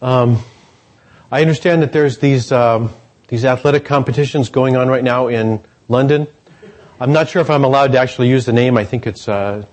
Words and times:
Um, 0.00 0.38
I 1.32 1.40
understand 1.40 1.82
that 1.82 1.92
there's 1.92 2.18
these 2.18 2.52
um, 2.52 2.90
these 3.26 3.44
athletic 3.44 3.84
competitions 3.84 4.48
going 4.48 4.76
on 4.76 4.88
right 4.88 5.02
now 5.02 5.26
in 5.26 5.60
London. 5.88 6.28
I'm 7.00 7.12
not 7.12 7.28
sure 7.28 7.42
if 7.42 7.50
I'm 7.50 7.64
allowed 7.64 7.92
to 7.92 7.98
actually 7.98 8.28
use 8.28 8.46
the 8.46 8.52
name. 8.52 8.76
I 8.76 8.84
think 8.84 9.06
it's 9.08 9.28
uh, 9.28 9.66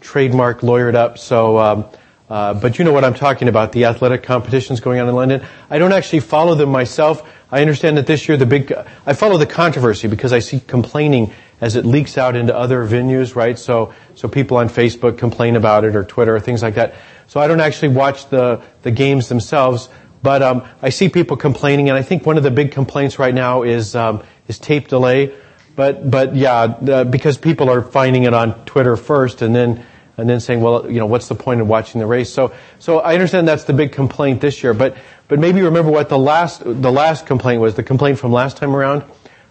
trademark 0.00 0.60
lawyered 0.60 0.94
up. 0.94 1.18
So, 1.18 1.58
um, 1.58 1.84
uh, 2.30 2.54
but 2.54 2.78
you 2.78 2.84
know 2.84 2.92
what 2.92 3.04
I'm 3.04 3.14
talking 3.14 3.48
about, 3.48 3.72
the 3.72 3.86
athletic 3.86 4.22
competitions 4.22 4.78
going 4.78 5.00
on 5.00 5.08
in 5.08 5.14
London. 5.14 5.44
I 5.68 5.78
don't 5.78 5.92
actually 5.92 6.20
follow 6.20 6.54
them 6.54 6.70
myself. 6.70 7.28
I 7.50 7.60
understand 7.60 7.96
that 7.96 8.06
this 8.06 8.28
year 8.28 8.36
the 8.36 8.46
big, 8.46 8.72
I 9.04 9.14
follow 9.14 9.36
the 9.36 9.46
controversy 9.46 10.06
because 10.06 10.32
I 10.32 10.38
see 10.38 10.60
complaining 10.60 11.32
as 11.60 11.74
it 11.74 11.84
leaks 11.84 12.16
out 12.16 12.36
into 12.36 12.56
other 12.56 12.86
venues, 12.86 13.34
right? 13.34 13.58
So, 13.58 13.92
so 14.14 14.28
people 14.28 14.56
on 14.58 14.68
Facebook 14.68 15.18
complain 15.18 15.56
about 15.56 15.84
it 15.84 15.96
or 15.96 16.04
Twitter 16.04 16.34
or 16.36 16.40
things 16.40 16.62
like 16.62 16.76
that. 16.76 16.94
So 17.26 17.40
I 17.40 17.48
don't 17.48 17.60
actually 17.60 17.88
watch 17.88 18.28
the, 18.30 18.62
the 18.82 18.92
games 18.92 19.28
themselves, 19.28 19.88
but 20.22 20.42
um, 20.42 20.64
I 20.82 20.90
see 20.90 21.08
people 21.08 21.36
complaining, 21.36 21.88
and 21.88 21.98
I 21.98 22.02
think 22.02 22.26
one 22.26 22.36
of 22.36 22.42
the 22.42 22.50
big 22.50 22.72
complaints 22.72 23.18
right 23.18 23.34
now 23.34 23.62
is 23.62 23.96
um, 23.96 24.22
is 24.48 24.58
tape 24.58 24.88
delay. 24.88 25.32
But 25.76 26.10
but 26.10 26.36
yeah, 26.36 26.62
uh, 26.62 27.04
because 27.04 27.38
people 27.38 27.70
are 27.70 27.80
finding 27.80 28.24
it 28.24 28.34
on 28.34 28.64
Twitter 28.66 28.96
first, 28.96 29.40
and 29.40 29.54
then 29.54 29.84
and 30.20 30.28
then 30.28 30.40
saying, 30.40 30.60
well, 30.60 30.90
you 30.90 30.98
know, 30.98 31.06
what's 31.06 31.28
the 31.28 31.34
point 31.34 31.60
of 31.60 31.68
watching 31.68 32.00
the 32.00 32.06
race? 32.06 32.32
So 32.32 32.52
so 32.78 33.00
I 33.00 33.14
understand 33.14 33.48
that's 33.48 33.64
the 33.64 33.72
big 33.72 33.92
complaint 33.92 34.40
this 34.40 34.62
year. 34.62 34.74
But 34.74 34.96
but 35.28 35.38
maybe 35.38 35.62
remember 35.62 35.90
what 35.90 36.08
the 36.08 36.18
last 36.18 36.62
the 36.64 36.92
last 36.92 37.26
complaint 37.26 37.60
was. 37.60 37.74
The 37.74 37.82
complaint 37.82 38.18
from 38.18 38.32
last 38.32 38.56
time 38.56 38.76
around. 38.76 39.04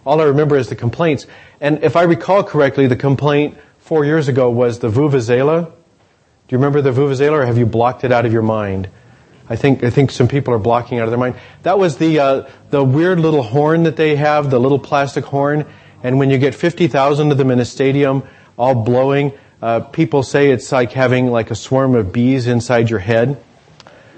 All 0.06 0.20
I 0.20 0.24
remember 0.24 0.56
is 0.56 0.68
the 0.68 0.76
complaints. 0.76 1.26
And 1.60 1.84
if 1.84 1.94
I 1.94 2.02
recall 2.02 2.42
correctly, 2.42 2.86
the 2.86 2.96
complaint 2.96 3.58
four 3.78 4.04
years 4.04 4.28
ago 4.28 4.50
was 4.50 4.78
the 4.78 4.88
vuvuzela. 4.88 5.66
Do 5.66 6.56
you 6.56 6.58
remember 6.58 6.80
the 6.80 6.90
vuvuzela, 6.90 7.32
or 7.32 7.46
have 7.46 7.58
you 7.58 7.66
blocked 7.66 8.04
it 8.04 8.10
out 8.10 8.24
of 8.24 8.32
your 8.32 8.42
mind? 8.42 8.88
I 9.48 9.56
think 9.56 9.82
I 9.82 9.90
think 9.90 10.10
some 10.10 10.28
people 10.28 10.54
are 10.54 10.58
blocking 10.58 11.00
out 11.00 11.04
of 11.04 11.10
their 11.10 11.18
mind. 11.18 11.34
That 11.64 11.78
was 11.78 11.96
the 11.96 12.20
uh, 12.20 12.48
the 12.70 12.82
weird 12.84 13.18
little 13.18 13.42
horn 13.42 13.82
that 13.82 13.96
they 13.96 14.16
have, 14.16 14.48
the 14.48 14.60
little 14.60 14.78
plastic 14.78 15.24
horn. 15.24 15.66
And 16.02 16.18
when 16.18 16.30
you 16.30 16.38
get 16.38 16.54
fifty 16.54 16.86
thousand 16.86 17.32
of 17.32 17.36
them 17.38 17.50
in 17.50 17.58
a 17.58 17.64
stadium, 17.64 18.22
all 18.56 18.74
blowing, 18.74 19.32
uh, 19.62 19.80
people 19.80 20.22
say 20.22 20.50
it's 20.50 20.72
like 20.72 20.92
having 20.92 21.26
like 21.28 21.50
a 21.50 21.54
swarm 21.54 21.94
of 21.94 22.12
bees 22.12 22.46
inside 22.46 22.90
your 22.90 22.98
head. 22.98 23.42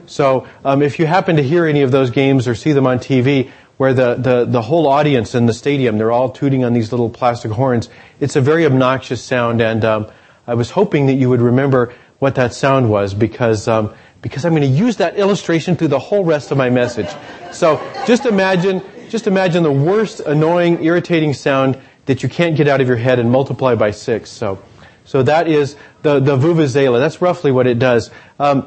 So 0.06 0.46
um, 0.64 0.82
if 0.82 0.98
you 0.98 1.06
happen 1.06 1.36
to 1.36 1.42
hear 1.42 1.66
any 1.66 1.82
of 1.82 1.90
those 1.90 2.10
games 2.10 2.46
or 2.46 2.54
see 2.54 2.72
them 2.72 2.86
on 2.86 2.98
TV, 2.98 3.50
where 3.76 3.94
the, 3.94 4.14
the, 4.14 4.44
the 4.44 4.62
whole 4.62 4.86
audience 4.86 5.34
in 5.34 5.46
the 5.46 5.52
stadium, 5.52 5.98
they're 5.98 6.12
all 6.12 6.30
tooting 6.30 6.64
on 6.64 6.72
these 6.72 6.92
little 6.92 7.10
plastic 7.10 7.50
horns. 7.50 7.88
It's 8.20 8.36
a 8.36 8.40
very 8.40 8.64
obnoxious 8.64 9.22
sound, 9.22 9.60
and 9.60 9.84
um, 9.84 10.12
I 10.46 10.54
was 10.54 10.70
hoping 10.70 11.06
that 11.06 11.14
you 11.14 11.28
would 11.30 11.40
remember 11.40 11.94
what 12.18 12.36
that 12.36 12.54
sound 12.54 12.90
was 12.90 13.14
because, 13.14 13.66
um, 13.66 13.92
because 14.20 14.44
I'm 14.44 14.52
going 14.52 14.62
to 14.62 14.68
use 14.68 14.98
that 14.98 15.16
illustration 15.16 15.74
through 15.74 15.88
the 15.88 15.98
whole 15.98 16.24
rest 16.24 16.52
of 16.52 16.58
my 16.58 16.70
message. 16.70 17.08
So 17.52 17.82
just 18.06 18.26
imagine, 18.26 18.82
just 19.08 19.26
imagine 19.26 19.64
the 19.64 19.72
worst 19.72 20.20
annoying, 20.20 20.84
irritating 20.84 21.34
sound 21.34 21.80
that 22.06 22.22
you 22.22 22.28
can't 22.28 22.56
get 22.56 22.68
out 22.68 22.80
of 22.80 22.86
your 22.86 22.96
head 22.96 23.18
and 23.18 23.30
multiply 23.30 23.74
by 23.74 23.90
six. 23.90 24.30
So, 24.30 24.62
so 25.12 25.22
that 25.24 25.46
is 25.46 25.76
the, 26.00 26.20
the 26.20 26.38
vuvuzela. 26.38 26.98
That's 26.98 27.20
roughly 27.20 27.52
what 27.52 27.66
it 27.66 27.78
does. 27.78 28.10
Um, 28.38 28.66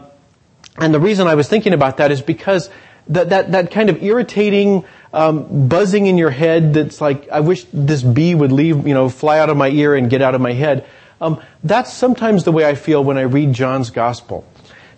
and 0.78 0.94
the 0.94 1.00
reason 1.00 1.26
I 1.26 1.34
was 1.34 1.50
thinking 1.50 1.74
about 1.74 1.98
that 1.98 2.12
is 2.12 2.22
because 2.22 2.70
that, 3.08 3.30
that, 3.30 3.54
that 3.54 3.72
kind 3.72 3.90
of 3.90 4.04
irritating, 4.04 4.86
um, 5.12 5.68
buzzing 5.68 6.06
in 6.06 6.20
your 6.20 6.30
head 6.30 6.76
that's 6.76 7.02
like, 7.02 7.28
I 7.30 7.40
wish 7.40 7.66
this 7.74 8.04
bee 8.04 8.36
would 8.36 8.52
leave, 8.52 8.88
you 8.88 8.94
know, 8.94 9.10
fly 9.10 9.40
out 9.40 9.50
of 9.50 9.58
my 9.58 9.70
ear 9.70 9.96
and 9.96 10.08
get 10.08 10.22
out 10.22 10.36
of 10.36 10.42
my 10.42 10.54
head. 10.54 10.86
Um, 11.20 11.42
that's 11.64 11.92
sometimes 11.92 12.44
the 12.44 12.52
way 12.52 12.64
I 12.64 12.76
feel 12.76 13.04
when 13.04 13.18
I 13.18 13.22
read 13.22 13.52
John's 13.52 13.90
gospel. 13.90 14.46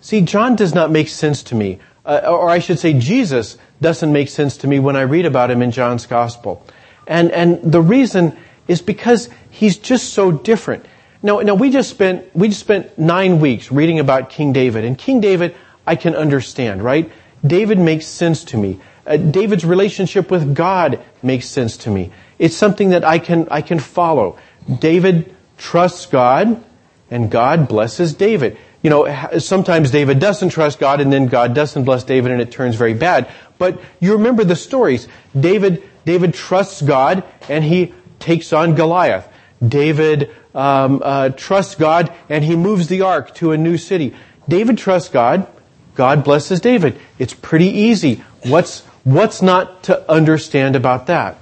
See, 0.02 0.20
John 0.20 0.54
does 0.54 0.74
not 0.74 0.90
make 0.90 1.08
sense 1.08 1.42
to 1.44 1.54
me, 1.54 1.78
uh, 2.04 2.26
or 2.28 2.50
I 2.50 2.58
should 2.58 2.78
say, 2.78 2.92
Jesus 2.92 3.56
doesn't 3.80 4.12
make 4.12 4.28
sense 4.28 4.58
to 4.58 4.66
me 4.66 4.80
when 4.80 4.96
I 4.96 5.00
read 5.00 5.24
about 5.24 5.50
him 5.50 5.62
in 5.62 5.70
John's 5.70 6.04
gospel. 6.04 6.62
And, 7.06 7.30
and 7.30 7.72
the 7.72 7.80
reason 7.80 8.36
is 8.66 8.82
because 8.82 9.30
he's 9.48 9.78
just 9.78 10.12
so 10.12 10.30
different. 10.30 10.84
Now, 11.22 11.40
now 11.40 11.54
we 11.54 11.70
just 11.70 11.90
spent, 11.90 12.34
we 12.34 12.48
just 12.48 12.60
spent 12.60 12.98
nine 12.98 13.40
weeks 13.40 13.72
reading 13.72 13.98
about 13.98 14.30
King 14.30 14.52
David, 14.52 14.84
and 14.84 14.96
King 14.96 15.20
David, 15.20 15.56
I 15.86 15.96
can 15.96 16.14
understand, 16.14 16.82
right? 16.82 17.10
David 17.44 17.78
makes 17.78 18.06
sense 18.06 18.44
to 18.44 18.56
me. 18.56 18.80
Uh, 19.06 19.16
David's 19.16 19.64
relationship 19.64 20.30
with 20.30 20.54
God 20.54 21.00
makes 21.22 21.46
sense 21.46 21.76
to 21.78 21.90
me. 21.90 22.12
It's 22.38 22.56
something 22.56 22.90
that 22.90 23.04
I 23.04 23.18
can, 23.18 23.48
I 23.50 23.62
can 23.62 23.78
follow. 23.78 24.38
David 24.78 25.34
trusts 25.56 26.06
God 26.06 26.62
and 27.10 27.30
God 27.30 27.68
blesses 27.68 28.14
David. 28.14 28.58
You 28.82 28.90
know, 28.90 29.38
sometimes 29.38 29.90
David 29.90 30.20
doesn't 30.20 30.50
trust 30.50 30.78
God 30.78 31.00
and 31.00 31.12
then 31.12 31.26
God 31.26 31.54
doesn't 31.54 31.84
bless 31.84 32.04
David 32.04 32.30
and 32.32 32.40
it 32.40 32.52
turns 32.52 32.76
very 32.76 32.94
bad. 32.94 33.28
But 33.56 33.80
you 33.98 34.12
remember 34.12 34.44
the 34.44 34.54
stories. 34.54 35.08
David, 35.38 35.82
David 36.04 36.34
trusts 36.34 36.80
God 36.82 37.24
and 37.48 37.64
he 37.64 37.94
takes 38.20 38.52
on 38.52 38.74
Goliath. 38.74 39.26
David 39.66 40.30
um, 40.58 41.00
uh, 41.04 41.28
trusts 41.30 41.76
God 41.76 42.12
and 42.28 42.44
he 42.44 42.56
moves 42.56 42.88
the 42.88 43.02
ark 43.02 43.34
to 43.36 43.52
a 43.52 43.56
new 43.56 43.78
city. 43.78 44.14
David 44.48 44.76
trusts 44.76 45.08
God. 45.08 45.46
God 45.94 46.24
blesses 46.24 46.60
David. 46.60 46.98
It's 47.18 47.34
pretty 47.34 47.68
easy. 47.68 48.22
What's 48.42 48.80
what's 49.04 49.40
not 49.40 49.84
to 49.84 50.10
understand 50.10 50.74
about 50.76 51.06
that? 51.06 51.38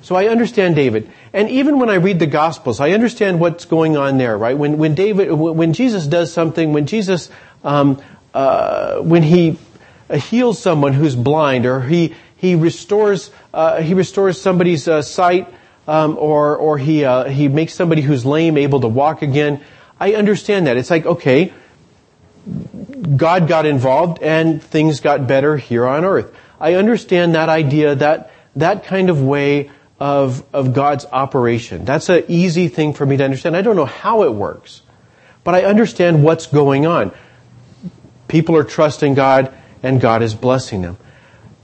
So 0.00 0.14
I 0.14 0.28
understand 0.28 0.76
David. 0.76 1.10
And 1.32 1.50
even 1.50 1.78
when 1.78 1.90
I 1.90 1.94
read 1.96 2.18
the 2.18 2.26
Gospels, 2.26 2.80
I 2.80 2.92
understand 2.92 3.40
what's 3.40 3.64
going 3.64 3.96
on 3.96 4.18
there, 4.18 4.38
right? 4.38 4.56
When, 4.56 4.78
when 4.78 4.94
David, 4.94 5.32
when 5.32 5.72
Jesus 5.72 6.06
does 6.06 6.32
something, 6.32 6.72
when 6.72 6.86
Jesus, 6.86 7.28
um, 7.64 8.00
uh, 8.32 9.00
when 9.00 9.22
he 9.22 9.58
heals 10.14 10.62
someone 10.62 10.92
who's 10.92 11.16
blind, 11.16 11.66
or 11.66 11.80
he 11.80 12.14
he 12.36 12.54
restores 12.54 13.30
uh, 13.52 13.82
he 13.82 13.94
restores 13.94 14.40
somebody's 14.40 14.86
uh, 14.88 15.02
sight, 15.02 15.48
um, 15.86 16.16
or 16.18 16.56
or 16.56 16.78
he 16.78 17.04
uh, 17.04 17.24
he 17.24 17.48
makes 17.48 17.74
somebody 17.74 18.02
who's 18.02 18.24
lame 18.24 18.56
able 18.56 18.80
to 18.80 18.88
walk 18.88 19.22
again. 19.22 19.62
I 19.98 20.14
understand 20.14 20.66
that. 20.66 20.76
It's 20.76 20.90
like 20.90 21.06
okay, 21.06 21.52
God 23.16 23.48
got 23.48 23.66
involved 23.66 24.22
and 24.22 24.62
things 24.62 25.00
got 25.00 25.26
better 25.26 25.56
here 25.56 25.86
on 25.86 26.04
earth. 26.04 26.34
I 26.60 26.74
understand 26.74 27.34
that 27.34 27.48
idea, 27.48 27.94
that 27.96 28.30
that 28.56 28.84
kind 28.84 29.10
of 29.10 29.22
way 29.22 29.70
of, 30.00 30.44
of 30.52 30.72
God's 30.74 31.04
operation. 31.06 31.84
That's 31.84 32.08
an 32.08 32.24
easy 32.28 32.68
thing 32.68 32.92
for 32.92 33.04
me 33.06 33.16
to 33.16 33.24
understand. 33.24 33.56
I 33.56 33.62
don't 33.62 33.76
know 33.76 33.86
how 33.86 34.24
it 34.24 34.32
works, 34.32 34.82
but 35.44 35.54
I 35.54 35.64
understand 35.64 36.22
what's 36.22 36.46
going 36.46 36.86
on. 36.86 37.12
People 38.28 38.56
are 38.56 38.64
trusting 38.64 39.14
God 39.14 39.52
and 39.82 40.00
God 40.00 40.22
is 40.22 40.34
blessing 40.34 40.82
them. 40.82 40.96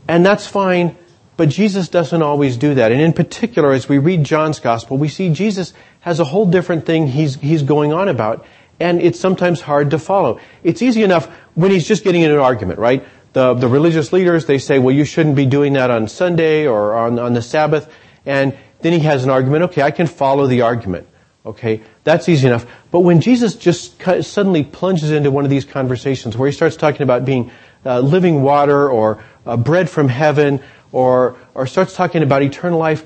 And 0.09 0.25
that's 0.25 0.47
fine, 0.47 0.97
but 1.42 1.48
Jesus 1.48 1.88
doesn't 1.88 2.22
always 2.22 2.56
do 2.56 2.75
that. 2.75 2.92
And 2.92 3.00
in 3.00 3.12
particular, 3.12 3.72
as 3.72 3.88
we 3.88 3.98
read 3.98 4.22
John's 4.22 4.60
gospel, 4.60 4.97
we 4.97 5.08
see 5.08 5.32
Jesus 5.32 5.75
has 5.98 6.20
a 6.20 6.25
whole 6.25 6.47
different 6.47 6.86
thing 6.86 7.08
he's, 7.08 7.34
he's 7.34 7.64
going 7.64 7.92
on 7.92 8.06
about. 8.06 8.47
And 8.78 9.03
it's 9.03 9.19
sometimes 9.19 9.60
hard 9.60 9.91
to 9.91 9.98
follow. 9.98 10.38
It's 10.62 10.82
easy 10.82 11.03
enough 11.03 11.26
when 11.56 11.72
he's 11.72 11.88
just 11.88 12.04
getting 12.04 12.22
in 12.22 12.30
an 12.30 12.38
argument, 12.38 12.78
right? 12.78 13.04
The, 13.32 13.54
the 13.54 13.66
religious 13.66 14.12
leaders, 14.12 14.47
they 14.47 14.58
say, 14.58 14.78
well, 14.78 14.94
you 14.94 15.04
shouldn't 15.04 15.34
be 15.34 15.44
doing 15.44 15.72
that 15.72 15.91
on 15.91 16.06
Sunday 16.06 16.69
or 16.69 16.94
on, 16.94 17.19
on 17.19 17.32
the 17.32 17.42
Sabbath. 17.42 17.92
And 18.24 18.56
then 18.82 18.92
he 18.92 19.00
has 19.00 19.24
an 19.24 19.30
argument. 19.30 19.64
Okay, 19.64 19.82
I 19.82 19.91
can 19.91 20.06
follow 20.06 20.47
the 20.47 20.60
argument. 20.60 21.09
Okay, 21.44 21.82
that's 22.04 22.28
easy 22.28 22.47
enough. 22.47 22.66
But 22.92 23.00
when 23.00 23.20
Jesus 23.20 23.56
just 23.56 24.00
suddenly 24.00 24.62
plunges 24.62 25.10
into 25.10 25.32
one 25.32 25.42
of 25.42 25.50
these 25.50 25.64
conversations 25.64 26.36
where 26.36 26.48
he 26.48 26.54
starts 26.54 26.76
talking 26.76 27.03
about 27.03 27.24
being 27.24 27.50
uh, 27.84 27.98
living 27.98 28.42
water 28.42 28.88
or 28.88 29.24
uh, 29.44 29.56
bread 29.56 29.91
from 29.91 30.06
heaven 30.06 30.62
or, 30.92 31.36
or 31.54 31.66
starts 31.66 31.97
talking 31.97 32.22
about 32.22 32.42
eternal 32.42 32.78
life, 32.78 33.04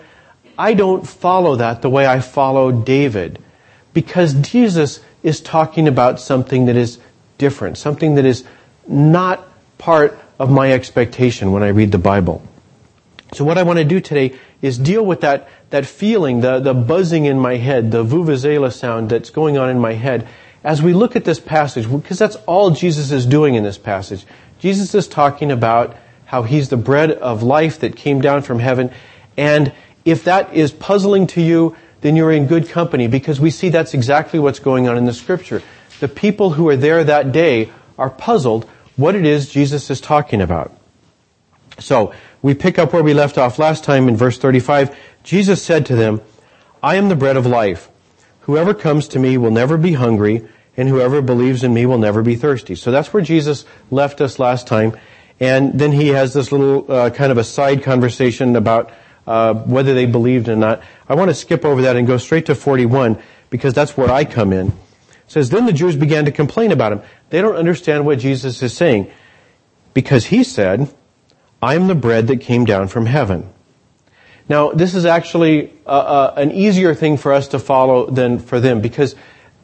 I 0.59 0.75
don't 0.75 1.07
follow 1.07 1.57
that 1.57 1.83
the 1.83 1.91
way 1.91 2.07
I 2.07 2.21
follow 2.21 2.73
David 2.73 3.43
because 3.93 4.35
Jesus 4.35 5.01
is 5.23 5.41
talking 5.41 5.89
about 5.89 6.21
something 6.21 6.67
that 6.67 6.77
is 6.77 6.99
different, 7.39 7.79
something 7.79 8.17
that 8.17 8.25
is 8.25 8.45
not 8.87 9.47
part 9.79 10.19
of 10.39 10.51
my 10.51 10.73
expectation 10.73 11.53
when 11.53 11.63
I 11.63 11.69
read 11.69 11.93
the 11.93 11.99
Bible. 11.99 12.43
So 13.33 13.45
what 13.45 13.59
I 13.59 13.63
want 13.63 13.79
to 13.79 13.85
do 13.85 14.01
today 14.01 14.39
is 14.63 14.79
deal 14.79 15.05
with 15.05 15.23
that, 15.23 15.49
that 15.71 15.87
feeling, 15.87 16.41
the, 16.41 16.61
the 16.61 16.75
buzzing 16.75 17.25
in 17.25 17.39
my 17.39 17.57
head, 17.57 17.91
the 17.91 18.05
vuvuzela 18.05 18.73
sound 18.73 19.11
that's 19.11 19.31
going 19.31 19.59
on 19.59 19.69
in 19.69 19.79
my 19.79 19.95
head 19.95 20.29
as 20.63 20.83
we 20.83 20.93
look 20.93 21.15
at 21.17 21.25
this 21.25 21.39
passage, 21.39 21.91
because 21.91 22.19
that's 22.19 22.37
all 22.47 22.71
Jesus 22.71 23.13
is 23.13 23.25
doing 23.25 23.55
in 23.55 23.63
this 23.63 23.79
passage. 23.79 24.25
Jesus 24.59 24.95
is 24.95 25.07
talking 25.07 25.53
about 25.53 25.97
how 26.27 26.43
he's 26.43 26.69
the 26.69 26.77
bread 26.77 27.11
of 27.11 27.43
life 27.43 27.81
that 27.81 27.97
came 27.97 28.21
down 28.21 28.43
from 28.43 28.59
heaven. 28.59 28.91
And 29.37 29.73
if 30.05 30.25
that 30.25 30.53
is 30.53 30.73
puzzling 30.73 31.27
to 31.29 31.41
you, 31.41 31.77
then 32.03 32.15
you're 32.15 32.33
in 32.33 32.47
good 32.47 32.69
company 32.69 33.07
because 33.07 33.41
we 33.41 33.51
see 33.51 33.71
that's 33.71 33.95
exactly 33.95 34.39
what's 34.39 34.59
going 34.59 34.87
on 34.89 34.99
in 34.99 35.07
the 35.07 35.15
scripture. 35.15 35.63
The 36.01 36.09
people 36.09 36.51
who 36.51 36.69
are 36.69 36.77
there 36.77 37.03
that 37.03 37.33
day 37.33 37.73
are 37.99 38.11
puzzled 38.11 38.69
what 38.97 39.15
it 39.15 39.25
is 39.25 39.49
Jesus 39.49 39.91
is 39.91 40.01
talking 40.01 40.41
about. 40.41 40.77
So, 41.79 42.13
we 42.43 42.55
pick 42.55 42.79
up 42.79 42.93
where 42.93 43.03
we 43.03 43.13
left 43.13 43.39
off 43.39 43.59
last 43.59 43.85
time 43.85 44.09
in 44.09 44.17
verse 44.17 44.39
35. 44.39 44.97
Jesus 45.25 45.63
said 45.63 45.87
to 45.87 45.97
them, 45.97 46.21
I 46.83 46.97
am 46.97 47.09
the 47.09 47.17
bread 47.17 47.37
of 47.37 47.45
life. 47.45 47.89
Whoever 48.43 48.73
comes 48.73 49.09
to 49.09 49.19
me 49.19 49.37
will 49.37 49.51
never 49.51 49.77
be 49.77 49.95
hungry, 49.95 50.47
and 50.77 50.89
whoever 50.89 51.21
believes 51.21 51.65
in 51.65 51.75
me 51.75 51.85
will 51.87 51.99
never 51.99 52.23
be 52.23 52.37
thirsty. 52.37 52.75
So 52.77 52.91
that's 52.91 53.13
where 53.13 53.23
Jesus 53.23 53.65
left 53.91 54.21
us 54.21 54.39
last 54.39 54.67
time. 54.67 54.97
And 55.39 55.79
then 55.79 55.93
he 55.93 56.09
has 56.09 56.33
this 56.33 56.51
little 56.51 56.91
uh, 56.91 57.11
kind 57.11 57.31
of 57.31 57.39
a 57.39 57.45
side 57.45 57.83
conversation 57.83 58.57
about 58.57 58.91
uh, 59.27 59.55
whether 59.55 59.93
they 59.95 60.07
believed 60.07 60.49
or 60.49 60.57
not. 60.57 60.83
I 61.09 61.15
want 61.15 61.31
to 61.31 61.35
skip 61.35 61.65
over 61.65 61.83
that 61.83 61.97
and 61.97 62.07
go 62.07 62.17
straight 62.17 62.47
to 62.47 62.55
41 62.55 63.21
because 63.51 63.75
that's 63.75 63.97
where 63.97 64.11
I 64.11 64.25
come 64.25 64.53
in. 64.53 64.69
It 64.69 64.75
says, 65.27 65.51
Then 65.51 65.67
the 65.67 65.73
Jews 65.73 65.97
began 65.97 66.25
to 66.25 66.33
complain 66.33 66.73
about 66.73 66.93
him. 66.93 67.03
They 67.31 67.43
don't 67.43 67.57
understand 67.57 68.07
what 68.07 68.19
Jesus 68.19 68.63
is 68.63 68.73
saying 68.73 69.11
because 69.95 70.27
he 70.27 70.45
said, 70.45 70.93
I 71.61 71.75
am 71.75 71.89
the 71.89 71.95
bread 71.95 72.29
that 72.29 72.41
came 72.41 72.65
down 72.65 72.89
from 72.89 73.07
heaven. 73.07 73.53
Now, 74.49 74.71
this 74.71 74.95
is 74.95 75.05
actually 75.05 75.73
uh, 75.87 75.89
uh, 75.89 76.35
an 76.37 76.53
easier 76.53 76.95
thing 76.95 77.17
for 77.17 77.33
us 77.33 77.49
to 77.49 77.59
follow 77.59 78.09
than 78.09 78.39
for 78.39 78.61
them 78.61 78.81
because, 78.81 79.17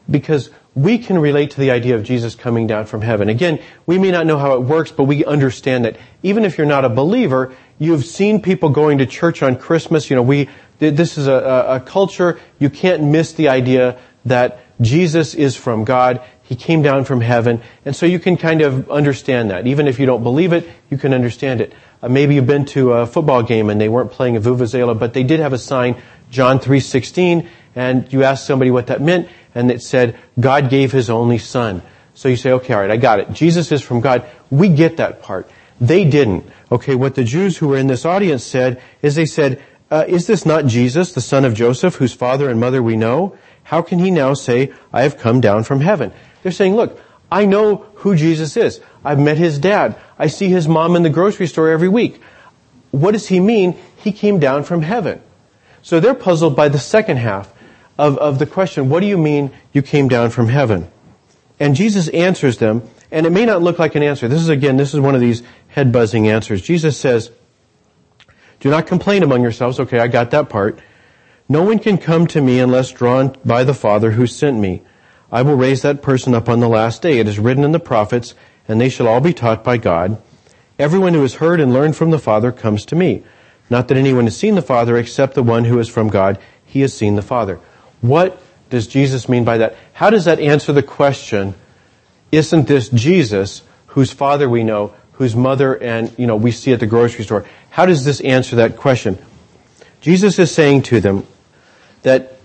because 0.09 0.49
we 0.75 0.97
can 0.97 1.19
relate 1.19 1.51
to 1.51 1.59
the 1.59 1.71
idea 1.71 1.95
of 1.95 2.03
Jesus 2.03 2.33
coming 2.33 2.65
down 2.65 2.85
from 2.85 3.01
heaven. 3.01 3.29
Again, 3.29 3.59
we 3.85 3.99
may 3.99 4.09
not 4.09 4.25
know 4.25 4.39
how 4.39 4.55
it 4.55 4.61
works, 4.61 4.91
but 4.91 5.03
we 5.03 5.23
understand 5.23 5.85
that 5.85 5.97
even 6.23 6.45
if 6.45 6.57
you're 6.57 6.65
not 6.65 6.83
a 6.83 6.89
believer, 6.89 7.55
you've 7.77 8.05
seen 8.05 8.41
people 8.41 8.69
going 8.69 8.97
to 8.97 9.05
church 9.05 9.43
on 9.43 9.55
Christmas. 9.55 10.09
You 10.09 10.15
know, 10.15 10.23
we, 10.23 10.49
this 10.79 11.17
is 11.17 11.27
a, 11.27 11.33
a 11.67 11.79
culture, 11.79 12.39
you 12.57 12.69
can't 12.69 13.03
miss 13.03 13.33
the 13.33 13.49
idea 13.49 13.99
that 14.25 14.63
Jesus 14.81 15.35
is 15.35 15.55
from 15.55 15.83
God. 15.83 16.21
He 16.43 16.55
came 16.55 16.81
down 16.81 17.05
from 17.05 17.21
heaven. 17.21 17.61
And 17.85 17.95
so 17.95 18.05
you 18.05 18.19
can 18.19 18.37
kind 18.37 18.61
of 18.61 18.89
understand 18.89 19.51
that. 19.51 19.67
Even 19.67 19.87
if 19.87 19.99
you 19.99 20.05
don't 20.05 20.23
believe 20.23 20.53
it, 20.53 20.67
you 20.89 20.97
can 20.97 21.13
understand 21.13 21.61
it. 21.61 21.73
Uh, 22.01 22.09
maybe 22.09 22.35
you've 22.35 22.47
been 22.47 22.65
to 22.65 22.93
a 22.93 23.05
football 23.05 23.43
game 23.43 23.69
and 23.69 23.79
they 23.79 23.89
weren't 23.89 24.11
playing 24.11 24.35
a 24.35 24.41
Vuvuzela, 24.41 24.97
but 24.97 25.13
they 25.13 25.23
did 25.23 25.39
have 25.39 25.53
a 25.53 25.57
sign, 25.57 26.01
John 26.29 26.59
3.16, 26.59 27.47
and 27.75 28.11
you 28.11 28.23
asked 28.23 28.45
somebody 28.45 28.71
what 28.71 28.87
that 28.87 29.01
meant, 29.01 29.29
and 29.55 29.71
it 29.71 29.81
said, 29.81 30.17
God 30.39 30.69
gave 30.69 30.91
His 30.91 31.09
only 31.09 31.37
Son. 31.37 31.81
So 32.13 32.29
you 32.29 32.35
say, 32.35 32.51
okay, 32.51 32.73
alright, 32.73 32.91
I 32.91 32.97
got 32.97 33.19
it. 33.19 33.33
Jesus 33.33 33.71
is 33.71 33.81
from 33.81 34.01
God. 34.01 34.25
We 34.51 34.69
get 34.69 34.97
that 34.97 35.21
part. 35.21 35.49
They 35.81 36.05
didn't. 36.05 36.45
Okay, 36.71 36.95
what 36.95 37.15
the 37.15 37.23
Jews 37.23 37.57
who 37.57 37.69
were 37.69 37.77
in 37.77 37.87
this 37.87 38.05
audience 38.05 38.43
said 38.43 38.81
is 39.01 39.15
they 39.15 39.25
said, 39.25 39.61
uh, 39.89 40.05
is 40.07 40.27
this 40.27 40.45
not 40.45 40.65
Jesus, 40.65 41.13
the 41.13 41.21
son 41.21 41.45
of 41.45 41.53
Joseph, 41.53 41.95
whose 41.95 42.13
father 42.13 42.49
and 42.49 42.59
mother 42.59 42.81
we 42.81 42.95
know? 42.95 43.37
How 43.63 43.81
can 43.81 43.99
he 43.99 44.11
now 44.11 44.33
say, 44.33 44.73
I 44.91 45.03
have 45.03 45.17
come 45.17 45.41
down 45.41 45.63
from 45.63 45.81
heaven? 45.81 46.11
They're 46.41 46.51
saying, 46.51 46.75
look, 46.75 46.99
I 47.31 47.45
know 47.45 47.85
who 47.95 48.15
Jesus 48.15 48.57
is. 48.57 48.79
I've 49.03 49.19
met 49.19 49.37
his 49.37 49.59
dad. 49.59 49.95
I 50.17 50.27
see 50.27 50.49
his 50.49 50.67
mom 50.67 50.95
in 50.95 51.03
the 51.03 51.09
grocery 51.09 51.47
store 51.47 51.69
every 51.69 51.89
week. 51.89 52.21
What 52.91 53.11
does 53.11 53.27
he 53.27 53.39
mean? 53.39 53.77
He 53.97 54.11
came 54.11 54.39
down 54.39 54.63
from 54.63 54.81
heaven. 54.81 55.21
So 55.81 55.99
they're 55.99 56.13
puzzled 56.13 56.55
by 56.55 56.69
the 56.69 56.79
second 56.79 57.17
half 57.17 57.52
of, 57.97 58.17
of 58.17 58.39
the 58.39 58.45
question, 58.45 58.89
what 58.89 58.99
do 59.01 59.07
you 59.07 59.17
mean 59.17 59.51
you 59.71 59.81
came 59.81 60.07
down 60.07 60.29
from 60.29 60.47
heaven? 60.49 60.89
And 61.59 61.75
Jesus 61.75 62.07
answers 62.09 62.57
them, 62.57 62.87
and 63.11 63.25
it 63.25 63.31
may 63.31 63.45
not 63.45 63.61
look 63.61 63.79
like 63.79 63.95
an 63.95 64.03
answer. 64.03 64.27
This 64.27 64.41
is 64.41 64.49
again, 64.49 64.77
this 64.77 64.93
is 64.93 64.99
one 64.99 65.15
of 65.15 65.21
these 65.21 65.43
head 65.67 65.91
buzzing 65.91 66.27
answers. 66.27 66.61
Jesus 66.61 66.99
says, 66.99 67.31
do 68.63 68.69
not 68.69 68.87
complain 68.87 69.23
among 69.23 69.41
yourselves. 69.41 69.77
Okay, 69.77 69.99
I 69.99 70.07
got 70.07 70.31
that 70.31 70.47
part. 70.47 70.79
No 71.49 71.63
one 71.63 71.79
can 71.79 71.97
come 71.97 72.27
to 72.27 72.39
me 72.39 72.59
unless 72.61 72.91
drawn 72.91 73.35
by 73.43 73.65
the 73.65 73.73
Father 73.73 74.11
who 74.11 74.25
sent 74.25 74.57
me. 74.57 74.81
I 75.29 75.41
will 75.41 75.57
raise 75.57 75.81
that 75.81 76.01
person 76.01 76.33
up 76.33 76.47
on 76.47 76.61
the 76.61 76.69
last 76.69 77.01
day. 77.01 77.19
It 77.19 77.27
is 77.27 77.39
written 77.39 77.65
in 77.65 77.73
the 77.73 77.79
prophets, 77.79 78.35
and 78.65 78.79
they 78.79 78.87
shall 78.87 79.09
all 79.09 79.19
be 79.19 79.33
taught 79.33 79.65
by 79.65 79.75
God. 79.75 80.21
Everyone 80.79 81.13
who 81.13 81.23
has 81.23 81.35
heard 81.35 81.59
and 81.59 81.73
learned 81.73 81.97
from 81.97 82.11
the 82.11 82.19
Father 82.19 82.53
comes 82.53 82.85
to 82.85 82.95
me. 82.95 83.23
Not 83.69 83.89
that 83.89 83.97
anyone 83.97 84.25
has 84.25 84.37
seen 84.37 84.55
the 84.55 84.61
Father 84.61 84.95
except 84.95 85.33
the 85.33 85.43
one 85.43 85.65
who 85.65 85.77
is 85.79 85.89
from 85.89 86.07
God. 86.07 86.39
He 86.63 86.79
has 86.81 86.93
seen 86.93 87.15
the 87.15 87.21
Father. 87.21 87.59
What 88.03 88.41
does 88.69 88.85
Jesus 88.85 89.29
mean 89.29 89.45
by 89.45 89.59
that? 89.59 89.77
How 89.93 90.09
does 90.09 90.25
that 90.25 90.37
answer 90.41 90.73
the 90.73 90.83
question, 90.83 91.55
isn't 92.33 92.67
this 92.67 92.89
Jesus 92.89 93.61
whose 93.87 94.11
Father 94.11 94.49
we 94.49 94.65
know, 94.65 94.93
whose 95.13 95.37
mother 95.37 95.81
and, 95.81 96.13
you 96.19 96.27
know, 96.27 96.35
we 96.35 96.51
see 96.51 96.73
at 96.73 96.81
the 96.81 96.85
grocery 96.85 97.23
store? 97.23 97.45
How 97.69 97.85
does 97.85 98.03
this 98.03 98.19
answer 98.19 98.57
that 98.57 98.75
question? 98.75 99.17
Jesus 100.01 100.37
is 100.37 100.51
saying 100.51 100.81
to 100.83 100.99
them 100.99 101.25
that 102.01 102.39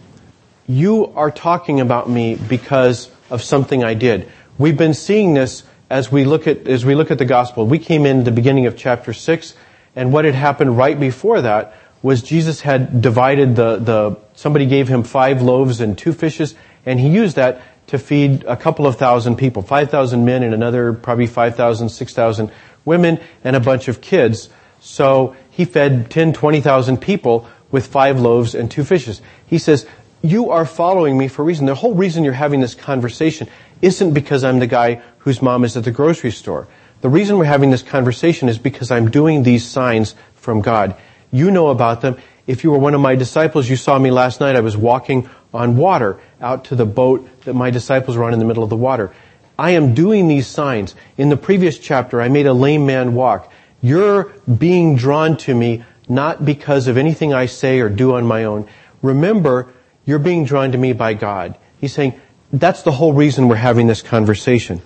you 0.69 1.07
are 1.17 1.33
talking 1.33 1.81
about 1.81 2.09
me 2.09 2.37
because 2.37 3.11
of 3.29 3.43
something 3.43 3.83
I 3.83 3.95
did. 3.95 4.31
We've 4.59 4.77
been 4.77 4.95
seeing 4.95 5.35
this 5.35 5.65
as 5.91 6.13
we 6.13 6.25
look 6.25 6.47
at, 6.47 6.69
as 6.69 6.85
we 6.85 6.95
look 6.95 7.11
at 7.11 7.19
the 7.19 7.25
gospel. 7.25 7.67
We 7.67 7.81
came 7.81 8.07
in 8.07 8.23
the 8.23 8.31
beginning 8.31 8.67
of 8.67 8.77
chapter 8.77 9.13
6, 9.13 9.55
and 9.97 10.13
what 10.13 10.25
had 10.25 10.37
happened 10.37 10.77
right 10.77 11.01
before 11.01 11.43
that 11.43 11.75
was 12.03 12.23
Jesus 12.23 12.61
had 12.61 13.01
divided 13.03 13.57
the, 13.57 13.77
the, 13.77 14.17
somebody 14.35 14.67
gave 14.67 14.89
him 14.89 15.03
five 15.03 15.43
loaves 15.43 15.81
and 15.81 15.97
two 15.97 16.13
fishes, 16.13 16.55
and 16.87 17.01
he 17.01 17.09
used 17.09 17.37
that 17.37 17.63
to 17.89 17.99
feed 17.99 18.45
a 18.45 18.57
couple 18.57 18.87
of 18.87 18.97
thousand 18.97 19.37
people, 19.37 19.63
5,000 19.63 20.25
men 20.25 20.43
and 20.43 20.55
another 20.55 20.93
probably 20.93 21.27
5,000, 21.27 21.89
6,000 21.89 22.53
women 22.85 23.19
and 23.43 23.57
a 23.57 23.61
bunch 23.61 23.89
of 23.89 24.01
kids. 24.01 24.49
So 24.81 25.37
he 25.51 25.65
fed 25.65 26.11
10, 26.11 26.35
20,000 26.35 26.99
people 26.99 27.49
with 27.71 27.87
five 27.87 28.21
loaves 28.21 28.55
and 28.55 28.71
two 28.71 28.85
fishes. 28.85 29.21
He 29.47 29.59
says, 29.59 29.87
you 30.23 30.51
are 30.51 30.67
following 30.67 31.17
me 31.17 31.29
for 31.29 31.43
a 31.43 31.45
reason. 31.45 31.67
The 31.67 31.75
whole 31.75 31.95
reason 31.95 32.25
you're 32.25 32.33
having 32.33 32.61
this 32.61 32.75
conversation 32.75 33.49
isn't 33.81 34.13
because 34.13 34.45
I'm 34.45 34.59
the 34.59 34.67
guy 34.67 35.03
whose 35.19 35.41
mom 35.41 35.65
is 35.65 35.77
at 35.77 35.85
the 35.85 35.91
grocery 35.91 36.31
store. 36.31 36.69
The 37.01 37.09
reason 37.09 37.39
we're 37.39 37.45
having 37.45 37.71
this 37.71 37.83
conversation 37.83 38.49
is 38.49 38.59
because 38.59 38.91
I'm 38.91 39.11
doing 39.11 39.45
these 39.45 39.65
signs 39.65 40.15
from 40.35 40.61
God. 40.61 40.97
You 41.31 41.51
know 41.51 41.69
about 41.69 42.01
them. 42.01 42.17
If 42.47 42.65
you 42.65 42.71
were 42.71 42.79
one 42.79 42.95
of 42.95 43.01
my 43.01 43.15
disciples, 43.15 43.69
you 43.69 43.77
saw 43.77 43.99
me 43.99 44.11
last 44.11 44.41
night. 44.41 44.57
I 44.57 44.61
was 44.61 44.77
walking 44.77 45.29
on 45.53 45.77
water 45.77 46.19
out 46.41 46.65
to 46.67 46.75
the 46.75 46.87
boat 46.87 47.29
that 47.45 47.55
my 47.55 47.71
disciples 47.71 48.17
were 48.17 48.25
on 48.25 48.33
in 48.33 48.39
the 48.39 48.45
middle 48.45 48.63
of 48.63 48.71
the 48.71 48.77
water. 48.77 49.13
I 49.59 49.73
am 49.73 49.95
doing 49.95 50.29
these 50.29 50.47
signs. 50.47 50.95
In 51.17 51.29
the 51.29 51.37
previous 51.37 51.79
chapter, 51.79 52.21
I 52.21 52.29
made 52.29 52.47
a 52.47 52.53
lame 52.53 52.87
man 52.87 53.15
walk. 53.15 53.53
You're 53.83 54.33
being 54.47 54.97
drawn 54.97 55.37
to 55.39 55.55
me 55.55 55.85
not 56.09 56.45
because 56.45 56.89
of 56.89 56.97
anything 56.97 57.35
I 57.35 57.47
say 57.47 57.81
or 57.81 57.89
do 57.89 58.15
on 58.15 58.25
my 58.25 58.45
own. 58.45 58.69
Remember, 59.03 59.73
you're 60.07 60.19
being 60.19 60.45
drawn 60.45 60.73
to 60.73 60.79
me 60.79 60.93
by 60.93 61.15
God. 61.15 61.59
He's 61.81 61.93
saying, 61.93 62.19
that's 62.53 62.83
the 62.83 62.93
whole 62.93 63.13
reason 63.13 63.49
we're 63.49 63.57
having 63.57 63.87
this 63.87 64.01
conversation. 64.01 64.81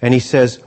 And 0.00 0.14
he 0.14 0.20
says, 0.20 0.62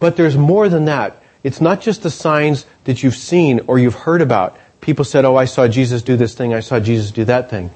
but 0.00 0.16
there's 0.16 0.36
more 0.36 0.68
than 0.68 0.86
that. 0.86 1.22
It's 1.44 1.60
not 1.60 1.80
just 1.80 2.02
the 2.02 2.10
signs 2.10 2.66
that 2.84 3.04
you've 3.04 3.14
seen 3.14 3.60
or 3.68 3.78
you've 3.78 3.94
heard 3.94 4.22
about. 4.22 4.58
People 4.80 5.04
said, 5.04 5.24
oh, 5.24 5.36
I 5.36 5.44
saw 5.44 5.68
Jesus 5.68 6.02
do 6.02 6.16
this 6.16 6.34
thing, 6.34 6.52
I 6.52 6.60
saw 6.60 6.80
Jesus 6.80 7.12
do 7.12 7.24
that 7.26 7.50
thing. 7.50 7.70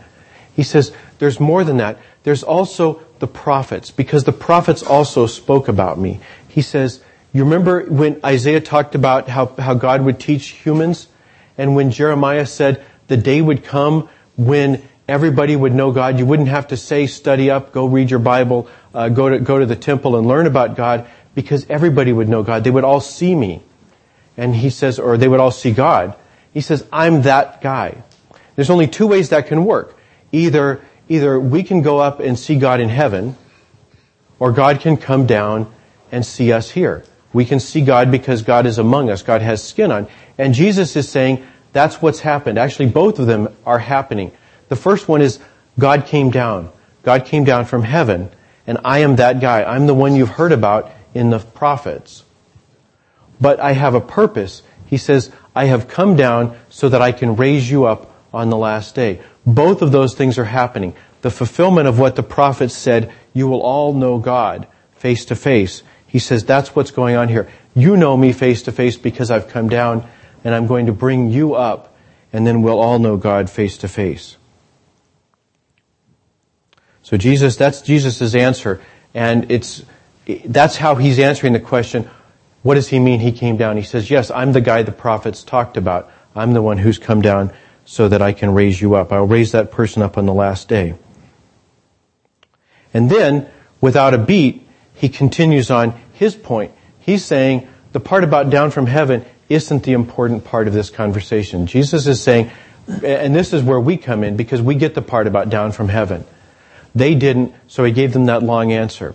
He 0.57 0.65
says, 0.65 0.93
there's 1.21 1.39
more 1.39 1.63
than 1.63 1.77
that. 1.77 1.99
There's 2.25 2.43
also 2.43 3.01
the 3.21 3.29
prophets, 3.29 3.91
because 3.91 4.25
the 4.25 4.33
prophets 4.33 4.83
also 4.83 5.27
spoke 5.27 5.69
about 5.69 5.99
me. 5.99 6.21
He 6.49 6.63
says, 6.63 7.03
you 7.33 7.45
remember 7.45 7.85
when 7.85 8.21
Isaiah 8.25 8.61
talked 8.61 8.95
about 8.95 9.29
how, 9.29 9.47
how 9.47 9.75
God 9.75 10.03
would 10.03 10.19
teach 10.19 10.49
humans? 10.49 11.09
And 11.57 11.77
when 11.77 11.91
Jeremiah 11.91 12.47
said 12.47 12.85
the 13.07 13.17
day 13.17 13.41
would 13.41 13.65
come 13.65 14.09
when 14.37 14.83
everybody 15.07 15.57
would 15.57 15.75
know 15.75 15.93
God, 15.93 16.19
you 16.19 16.27
wouldn't 16.27 16.49
have 16.49 16.69
to 16.69 16.77
say, 16.77 17.07
study 17.07 17.51
up, 17.51 17.73
go 17.73 17.87
read 17.87 18.11
your 18.11 18.21
Bible, 18.21 18.69
uh, 18.95 19.09
go 19.09 19.29
to, 19.29 19.39
go 19.39 19.59
to 19.59 19.67
the 19.67 19.77
temple 19.77 20.17
and 20.17 20.27
learn 20.27 20.47
about 20.47 20.77
God 20.77 21.07
because 21.39 21.71
everybody 21.71 22.13
would 22.13 22.29
know 22.29 22.43
God. 22.43 22.65
They 22.65 22.71
would 22.73 22.83
all 22.83 22.99
see 23.01 23.33
me. 23.33 23.63
And 24.37 24.57
he 24.57 24.71
says, 24.71 24.99
or 24.99 25.17
they 25.17 25.29
would 25.29 25.39
all 25.39 25.53
see 25.53 25.71
God. 25.71 26.17
He 26.53 26.61
says, 26.61 26.85
I'm 26.93 27.23
that 27.23 27.61
guy. 27.61 28.03
There's 28.57 28.71
only 28.71 28.89
two 28.89 29.07
ways 29.07 29.29
that 29.29 29.47
can 29.47 29.65
work. 29.65 29.97
Either, 30.33 30.81
either 31.09 31.39
we 31.39 31.63
can 31.63 31.81
go 31.81 32.01
up 32.01 32.19
and 32.19 32.37
see 32.37 32.57
God 32.57 32.81
in 32.81 32.89
heaven, 32.89 33.37
or 34.41 34.51
God 34.51 34.81
can 34.81 34.97
come 34.97 35.27
down 35.27 35.73
and 36.11 36.27
see 36.27 36.53
us 36.53 36.73
here. 36.73 37.05
We 37.33 37.45
can 37.45 37.61
see 37.61 37.83
God 37.83 38.11
because 38.11 38.43
God 38.43 38.67
is 38.67 38.79
among 38.79 39.09
us. 39.09 39.23
God 39.23 39.41
has 39.41 39.63
skin 39.63 39.93
on. 39.93 40.09
And 40.39 40.55
Jesus 40.55 40.97
is 40.97 41.09
saying 41.09 41.47
that's 41.73 42.03
what's 42.03 42.19
happened. 42.19 42.59
Actually, 42.59 42.89
both 42.89 43.21
of 43.21 43.29
them 43.29 43.55
are 43.65 43.79
happening. 43.79 44.33
The 44.71 44.77
first 44.77 45.07
one 45.07 45.23
is 45.23 45.39
God 45.79 46.07
came 46.07 46.33
down. 46.33 46.73
God 47.05 47.27
came 47.27 47.45
down 47.45 47.65
from 47.65 47.85
heaven, 47.85 48.29
and 48.67 48.79
I 48.85 48.99
am 48.99 49.15
that 49.17 49.39
guy. 49.39 49.63
I'm 49.63 49.87
the 49.87 49.95
one 49.95 50.17
you've 50.17 50.31
heard 50.31 50.51
about 50.51 50.91
in 51.19 51.31
the 51.31 51.41
prophets. 51.41 52.23
But 53.41 53.59
I 53.59 53.73
have 53.73 53.95
a 53.95 54.01
purpose. 54.01 54.63
He 54.87 54.97
says, 54.97 55.33
I 55.55 55.65
have 55.65 55.89
come 55.89 56.15
down 56.15 56.57
so 56.69 56.89
that 56.89 57.03
I 57.03 57.11
can 57.11 57.35
raise 57.35 57.69
you 57.69 57.87
up 57.87 58.15
on 58.33 58.51
the 58.51 58.57
last 58.57 58.95
day. 58.95 59.21
Both 59.45 59.83
of 59.83 59.91
those 59.91 60.15
things 60.15 60.39
are 60.39 60.45
happening. 60.45 60.95
The 61.23 61.31
fulfillment 61.33 61.89
of 61.89 61.99
what 61.99 62.15
the 62.15 62.23
prophets 62.23 62.77
said, 62.77 63.13
you 63.35 63.49
will 63.49 63.63
all 63.63 63.93
know 63.93 64.19
God 64.19 64.69
face 64.95 65.25
to 65.27 65.35
face. 65.35 65.83
He 66.07 66.21
says, 66.21 66.45
that's 66.45 66.77
what's 66.77 66.93
going 66.93 67.17
on 67.17 67.29
here. 67.29 67.49
You 67.75 67.97
know 67.97 68.17
me 68.17 68.33
face 68.33 68.63
to 68.63 68.73
face 68.73 68.97
because 68.97 69.33
I've 69.33 69.49
come 69.49 69.69
down 69.69 70.09
and 70.45 70.55
I'm 70.55 70.69
going 70.69 70.87
to 70.87 70.93
bring 70.93 71.33
you 71.33 71.55
up 71.55 71.97
and 72.33 72.47
then 72.47 72.63
we'll 72.63 72.79
all 72.79 73.01
know 73.01 73.17
God 73.17 73.51
face 73.51 73.79
to 73.79 73.89
face. 73.89 74.37
So 77.03 77.17
Jesus, 77.17 77.57
that's 77.57 77.83
Jesus' 77.83 78.37
answer. 78.37 78.81
And 79.15 79.51
it's, 79.51 79.83
that's 80.45 80.77
how 80.77 80.95
he's 80.95 81.19
answering 81.19 81.55
the 81.55 81.61
question, 81.61 82.09
what 82.63 82.75
does 82.75 82.89
he 82.89 82.99
mean 82.99 83.21
he 83.21 83.33
came 83.33 83.57
down? 83.57 83.77
He 83.77 83.83
says, 83.83 84.11
yes, 84.11 84.31
I'm 84.31 84.53
the 84.53 84.61
guy 84.61 84.83
the 84.83 84.93
prophets 84.93 85.43
talked 85.43 85.77
about. 85.77 86.11
I'm 86.35 86.53
the 86.53 86.63
one 86.63 86.79
who's 86.79 86.99
come 86.99 87.23
down 87.23 87.53
so 87.85 88.09
that 88.09 88.21
I 88.21 88.33
can 88.33 88.53
raise 88.53 88.81
you 88.81 88.95
up. 88.95 89.13
I'll 89.13 89.27
raise 89.27 89.53
that 89.53 89.71
person 89.71 90.03
up 90.03 90.19
on 90.19 90.27
the 90.27 90.35
last 90.35 90.69
day. 90.69 90.95
And 92.93 93.11
then, 93.11 93.49
without 93.81 94.13
a 94.13 94.19
beat, 94.19 94.67
he 94.95 95.09
continues 95.09 95.71
on 95.71 95.99
his 96.13 96.35
point. 96.35 96.73
He's 97.01 97.25
saying, 97.25 97.67
the 97.93 98.01
part 98.01 98.25
about 98.25 98.51
down 98.51 98.71
from 98.71 98.87
heaven 98.87 99.25
isn't 99.49 99.85
the 99.85 99.93
important 99.93 100.45
part 100.45 100.69
of 100.69 100.75
this 100.75 100.91
conversation. 100.91 101.67
Jesus 101.67 102.07
is 102.07 102.23
saying, 102.23 102.51
and 102.87 103.35
this 103.35 103.53
is 103.53 103.63
where 103.63 103.81
we 103.81 103.97
come 103.97 104.25
in 104.25 104.37
because 104.37 104.61
we 104.61 104.75
get 104.75 104.95
the 104.95 105.03
part 105.03 105.27
about 105.27 105.49
down 105.49 105.73
from 105.73 105.89
heaven. 105.89 106.25
They 106.95 107.15
didn't, 107.15 107.55
so 107.67 107.85
he 107.85 107.93
gave 107.93 108.13
them 108.13 108.27
that 108.27 108.43
long 108.43 108.73
answer. 108.73 109.15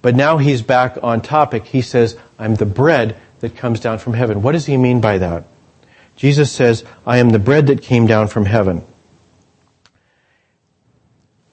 But 0.00 0.14
now 0.14 0.38
he's 0.38 0.62
back 0.62 0.96
on 1.02 1.20
topic. 1.20 1.66
He 1.66 1.82
says, 1.82 2.16
I'm 2.38 2.54
the 2.54 2.66
bread 2.66 3.16
that 3.40 3.56
comes 3.56 3.80
down 3.80 3.98
from 3.98 4.14
heaven. 4.14 4.42
What 4.42 4.52
does 4.52 4.66
he 4.66 4.76
mean 4.76 5.00
by 5.00 5.18
that? 5.18 5.44
Jesus 6.16 6.50
says, 6.50 6.84
I 7.06 7.18
am 7.18 7.30
the 7.30 7.38
bread 7.38 7.66
that 7.68 7.82
came 7.82 8.06
down 8.06 8.28
from 8.28 8.44
heaven. 8.44 8.84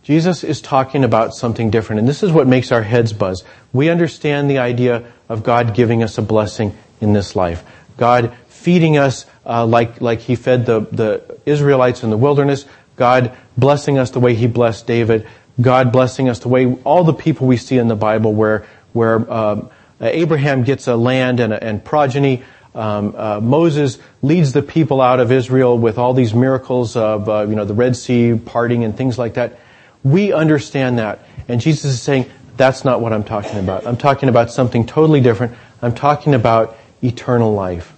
Jesus 0.01 0.43
is 0.43 0.61
talking 0.61 1.03
about 1.03 1.33
something 1.33 1.71
different, 1.71 1.99
and 1.99 2.07
this 2.07 2.21
is 2.21 2.31
what 2.31 2.45
makes 2.45 2.71
our 2.71 2.83
heads 2.83 3.11
buzz. 3.11 3.43
We 3.73 3.89
understand 3.89 4.49
the 4.49 4.59
idea 4.59 5.11
of 5.27 5.43
God 5.43 5.73
giving 5.73 6.03
us 6.03 6.17
a 6.19 6.21
blessing 6.21 6.77
in 7.01 7.13
this 7.13 7.35
life. 7.35 7.63
God 7.97 8.35
feeding 8.47 8.97
us 8.97 9.25
uh, 9.45 9.65
like, 9.65 10.01
like 10.01 10.19
He 10.19 10.35
fed 10.35 10.65
the, 10.65 10.81
the 10.91 11.39
Israelites 11.45 12.03
in 12.03 12.11
the 12.11 12.17
wilderness. 12.17 12.65
God 12.95 13.35
blessing 13.57 13.97
us 13.97 14.11
the 14.11 14.19
way 14.19 14.35
He 14.35 14.47
blessed 14.47 14.85
David. 14.85 15.27
God 15.59 15.91
blessing 15.91 16.29
us 16.29 16.39
the 16.39 16.49
way 16.49 16.73
all 16.83 17.03
the 17.03 17.13
people 17.13 17.47
we 17.47 17.57
see 17.57 17.77
in 17.77 17.87
the 17.87 17.95
Bible 17.95 18.33
where, 18.33 18.65
where 18.93 19.31
um, 19.31 19.69
Abraham 20.01 20.63
gets 20.63 20.87
a 20.87 20.95
land 20.95 21.39
and, 21.39 21.53
a, 21.53 21.63
and 21.63 21.83
progeny. 21.83 22.43
Um, 22.73 23.15
uh, 23.15 23.39
Moses 23.39 23.97
leads 24.21 24.51
the 24.51 24.61
people 24.61 24.99
out 25.01 25.21
of 25.21 25.31
Israel 25.31 25.77
with 25.77 25.97
all 25.97 26.13
these 26.13 26.33
miracles 26.33 26.97
of, 26.97 27.29
uh, 27.29 27.45
you 27.47 27.55
know, 27.55 27.63
the 27.63 27.73
Red 27.73 27.95
Sea 27.95 28.37
parting 28.37 28.83
and 28.83 28.97
things 28.97 29.17
like 29.17 29.35
that. 29.35 29.59
We 30.03 30.33
understand 30.33 30.99
that. 30.99 31.19
And 31.47 31.61
Jesus 31.61 31.93
is 31.93 32.01
saying, 32.01 32.29
that's 32.57 32.83
not 32.83 33.01
what 33.01 33.13
I'm 33.13 33.23
talking 33.23 33.59
about. 33.59 33.87
I'm 33.87 33.97
talking 33.97 34.29
about 34.29 34.51
something 34.51 34.85
totally 34.85 35.21
different. 35.21 35.57
I'm 35.81 35.95
talking 35.95 36.33
about 36.33 36.77
eternal 37.01 37.53
life. 37.53 37.93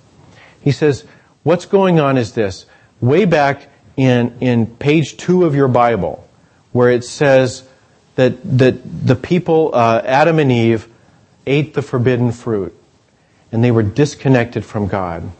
He 0.61 0.71
says, 0.71 1.05
what's 1.43 1.65
going 1.65 1.99
on 1.99 2.17
is 2.17 2.33
this. 2.33 2.65
Way 3.01 3.25
back 3.25 3.67
in, 3.95 4.37
in 4.41 4.67
page 4.67 5.17
two 5.17 5.45
of 5.45 5.55
your 5.55 5.67
Bible, 5.67 6.26
where 6.77 6.91
it 6.91 7.03
says 7.03 7.67
that, 8.15 8.37
that 8.59 9.07
the 9.07 9.15
people, 9.15 9.71
uh, 9.73 10.01
Adam 10.05 10.37
and 10.37 10.51
Eve, 10.51 10.87
ate 11.47 11.73
the 11.73 11.81
forbidden 11.81 12.31
fruit 12.31 12.77
and 13.51 13.63
they 13.63 13.71
were 13.71 13.83
disconnected 13.83 14.63
from 14.63 14.87
God. 14.87 15.23
And 15.23 15.31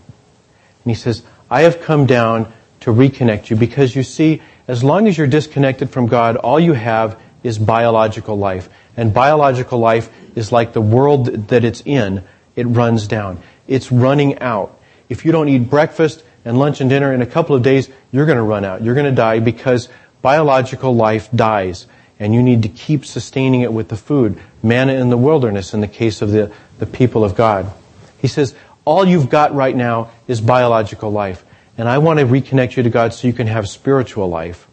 he 0.86 0.96
says, 0.96 1.22
I 1.50 1.62
have 1.62 1.82
come 1.82 2.08
down 2.08 2.52
to 2.82 2.92
reconnect 2.92 3.52
you 3.52 3.56
because 3.56 3.96
you 3.96 4.02
see, 4.02 4.42
as 4.68 4.84
long 4.84 5.08
as 5.08 5.18
you're 5.18 5.28
disconnected 5.28 5.92
from 5.92 6.08
God, 6.08 6.38
all 6.38 6.60
you 6.60 6.74
have 6.74 7.20
is 7.44 7.60
biological 7.60 8.38
life. 8.38 8.68
And 8.96 9.14
biological 9.14 9.78
life 9.78 10.10
is 10.36 10.52
like 10.52 10.74
the 10.74 10.82
world 10.82 11.50
that 11.50 11.64
it's 11.64 11.82
in. 11.82 12.24
It 12.56 12.64
runs 12.64 13.08
down. 13.08 13.44
It's 13.68 13.92
running 13.92 14.40
out. 14.40 14.82
If 15.08 15.24
you 15.24 15.32
don't 15.32 15.50
eat 15.50 15.70
breakfast 15.70 16.24
and 16.44 16.58
lunch 16.58 16.82
and 16.82 16.90
dinner 16.90 17.14
in 17.14 17.22
a 17.22 17.28
couple 17.28 17.56
of 17.56 17.62
days, 17.62 17.90
you're 18.12 18.26
going 18.26 18.38
to 18.38 18.44
run 18.44 18.66
out. 18.66 18.82
You're 18.82 18.96
going 18.96 19.06
to 19.06 19.12
die 19.12 19.40
because 19.40 19.90
biological 20.28 20.94
life 20.94 21.32
dies 21.32 21.88
and 22.20 22.34
you 22.34 22.44
need 22.44 22.64
to 22.64 22.68
keep 22.68 23.06
sustaining 23.06 23.62
it 23.62 23.72
with 23.72 23.88
the 23.88 23.96
food. 23.96 24.38
Manna 24.62 24.92
in 24.92 25.08
the 25.08 25.16
wilderness 25.16 25.74
in 25.74 25.80
the 25.80 25.88
case 25.88 26.22
of 26.22 26.32
the, 26.32 26.52
the 26.80 26.86
people 26.86 27.24
of 27.24 27.34
God. 27.34 27.72
He 28.20 28.28
says, 28.28 28.54
all 28.84 29.08
you've 29.08 29.30
got 29.30 29.56
right 29.56 29.74
now 29.74 30.12
is 30.28 30.42
biological 30.42 31.14
life. 31.14 31.46
And 31.78 31.88
I 31.88 32.00
want 32.00 32.20
to 32.20 32.26
reconnect 32.26 32.76
you 32.76 32.84
to 32.84 32.90
God 32.90 33.14
so 33.14 33.26
you 33.26 33.32
can 33.32 33.48
have 33.48 33.70
spiritual 33.70 34.28
life. 34.28 34.68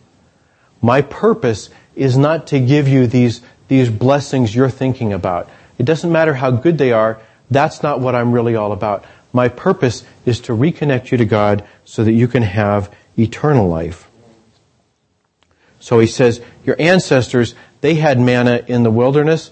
My 0.82 1.02
purpose 1.02 1.70
is 1.94 2.18
not 2.18 2.48
to 2.48 2.58
give 2.58 2.88
you 2.88 3.06
these, 3.06 3.40
these 3.68 3.90
blessings 3.90 4.52
you're 4.52 4.68
thinking 4.68 5.12
about. 5.12 5.48
It 5.78 5.86
doesn't 5.86 6.10
matter 6.10 6.34
how 6.34 6.50
good 6.50 6.78
they 6.78 6.90
are. 6.90 7.20
That's 7.48 7.80
not 7.80 8.00
what 8.00 8.16
I'm 8.16 8.32
really 8.32 8.56
all 8.56 8.72
about. 8.72 9.04
My 9.32 9.46
purpose 9.46 10.02
is 10.26 10.40
to 10.40 10.52
reconnect 10.52 11.12
you 11.12 11.18
to 11.18 11.24
God 11.24 11.64
so 11.84 12.02
that 12.02 12.12
you 12.12 12.26
can 12.26 12.42
have 12.42 12.92
eternal 13.16 13.68
life. 13.68 14.10
So 15.84 15.98
he 15.98 16.06
says, 16.06 16.40
your 16.64 16.76
ancestors, 16.78 17.54
they 17.82 17.96
had 17.96 18.18
manna 18.18 18.64
in 18.66 18.84
the 18.84 18.90
wilderness 18.90 19.50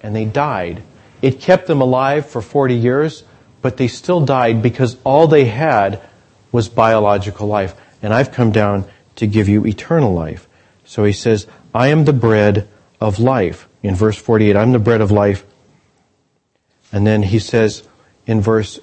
and 0.00 0.14
they 0.14 0.24
died. 0.24 0.80
It 1.22 1.40
kept 1.40 1.66
them 1.66 1.80
alive 1.80 2.26
for 2.26 2.40
40 2.40 2.76
years, 2.76 3.24
but 3.60 3.76
they 3.76 3.88
still 3.88 4.24
died 4.24 4.62
because 4.62 4.96
all 5.02 5.26
they 5.26 5.46
had 5.46 6.00
was 6.52 6.68
biological 6.68 7.48
life. 7.48 7.74
And 8.00 8.14
I've 8.14 8.30
come 8.30 8.52
down 8.52 8.84
to 9.16 9.26
give 9.26 9.48
you 9.48 9.66
eternal 9.66 10.14
life. 10.14 10.46
So 10.84 11.02
he 11.02 11.12
says, 11.12 11.48
I 11.74 11.88
am 11.88 12.04
the 12.04 12.12
bread 12.12 12.68
of 13.00 13.18
life. 13.18 13.66
In 13.82 13.96
verse 13.96 14.16
48, 14.16 14.54
I'm 14.54 14.70
the 14.70 14.78
bread 14.78 15.00
of 15.00 15.10
life. 15.10 15.44
And 16.92 17.04
then 17.04 17.24
he 17.24 17.40
says 17.40 17.82
in 18.24 18.40
verse 18.40 18.78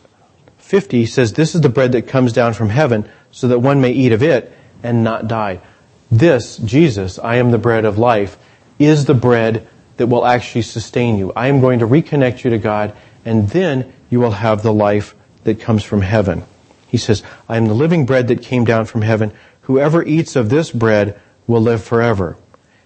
50, 0.58 0.98
he 0.98 1.06
says, 1.06 1.32
This 1.32 1.56
is 1.56 1.62
the 1.62 1.70
bread 1.70 1.94
that 1.94 2.10
comes 2.10 2.34
down 2.34 2.56
from 2.56 2.68
heaven 2.68 3.10
so 3.32 3.48
that 3.48 3.60
one 3.60 3.80
may 3.80 3.92
eat 3.92 4.12
of 4.12 4.22
it 4.22 4.52
and 4.84 5.02
not 5.02 5.30
die. 5.30 5.62
This, 6.10 6.58
Jesus, 6.58 7.20
I 7.20 7.36
am 7.36 7.52
the 7.52 7.58
bread 7.58 7.86
of 7.86 7.98
life, 7.98 8.38
is 8.80 9.06
the 9.06 9.14
bread 9.14 9.68
that 9.98 10.08
will 10.08 10.26
actually 10.26 10.62
sustain 10.62 11.18
you. 11.18 11.34
I 11.36 11.48
am 11.48 11.60
going 11.60 11.80
to 11.80 11.88
reconnect 11.88 12.44
you 12.44 12.52
to 12.52 12.58
God, 12.58 12.96
and 13.26 13.50
then 13.50 13.94
you 14.10 14.20
will 14.20 14.32
have 14.32 14.64
the 14.64 14.74
life 14.74 15.16
that 15.44 15.60
comes 15.60 15.84
from 15.84 16.02
heaven. 16.02 16.44
He 16.88 16.98
says, 16.98 17.24
I 17.50 17.58
am 17.58 17.68
the 17.68 17.74
living 17.74 18.06
bread 18.06 18.28
that 18.30 18.42
came 18.42 18.64
down 18.64 18.86
from 18.86 19.02
heaven. 19.02 19.34
Whoever 19.62 20.04
eats 20.04 20.36
of 20.36 20.50
this 20.50 20.72
bread 20.72 21.20
will 21.46 21.62
live 21.62 21.84
forever. 21.84 22.38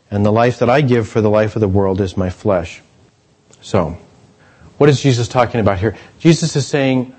And 0.09 0.25
the 0.25 0.31
life 0.31 0.59
that 0.59 0.69
I 0.69 0.81
give 0.81 1.07
for 1.07 1.21
the 1.21 1.29
life 1.29 1.55
of 1.55 1.59
the 1.59 1.67
world 1.67 2.01
is 2.01 2.17
my 2.17 2.29
flesh. 2.29 2.81
So, 3.61 3.97
what 4.77 4.89
is 4.89 5.01
Jesus 5.01 5.27
talking 5.27 5.59
about 5.59 5.77
here? 5.77 5.95
Jesus 6.19 6.55
is 6.55 6.65
saying, 6.65 7.15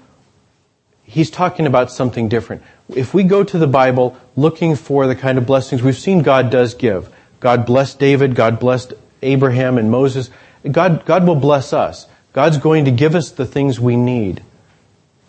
he's 1.05 1.31
talking 1.31 1.67
about 1.67 1.91
something 1.91 2.29
different. 2.29 2.63
If 2.89 3.15
we 3.15 3.25
go 3.25 3.45
to 3.45 3.59
the 3.59 3.67
Bible 3.67 4.17
looking 4.37 4.77
for 4.77 5.07
the 5.07 5.17
kind 5.17 5.39
of 5.39 5.47
blessings 5.47 5.83
we've 5.83 5.97
seen 5.97 6.23
God 6.23 6.51
does 6.51 6.75
give, 6.75 7.09
God 7.41 7.67
blessed 7.67 7.99
David, 7.99 8.35
God 8.35 8.59
blessed 8.59 8.95
Abraham 9.23 9.79
and 9.79 9.91
Moses, 9.91 10.31
God, 10.71 11.05
God 11.05 11.27
will 11.27 11.37
bless 11.37 11.73
us. 11.73 12.07
God's 12.33 12.59
going 12.59 12.85
to 12.87 12.91
give 12.91 13.15
us 13.15 13.31
the 13.31 13.47
things 13.47 13.79
we 13.79 13.97
need. 13.97 14.43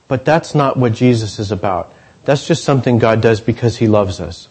But 0.08 0.25
that's 0.25 0.53
not 0.53 0.77
what 0.77 0.94
Jesus 0.94 1.39
is 1.39 1.51
about. 1.51 1.94
That's 2.25 2.48
just 2.48 2.63
something 2.63 3.00
God 3.00 3.22
does 3.22 3.42
because 3.42 3.77
He 3.77 3.88
loves 3.88 4.20
us. 4.20 4.48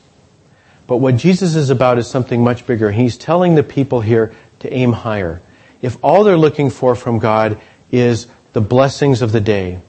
But 0.86 0.98
what 0.98 1.16
Jesus 1.16 1.54
is 1.54 1.70
about 1.70 1.98
is 1.98 2.08
something 2.08 2.42
much 2.42 2.66
bigger. 2.66 2.90
He's 2.90 3.16
telling 3.16 3.54
the 3.54 3.62
people 3.62 4.00
here 4.00 4.34
to 4.60 4.72
aim 4.72 4.92
higher. 4.92 5.40
If 5.80 5.96
all 6.02 6.24
they're 6.24 6.36
looking 6.36 6.70
for 6.70 6.94
from 6.94 7.18
God 7.18 7.60
is 7.90 8.26
the 8.52 8.60
blessings 8.60 9.22
of 9.22 9.32
the 9.32 9.40
day, 9.40 9.80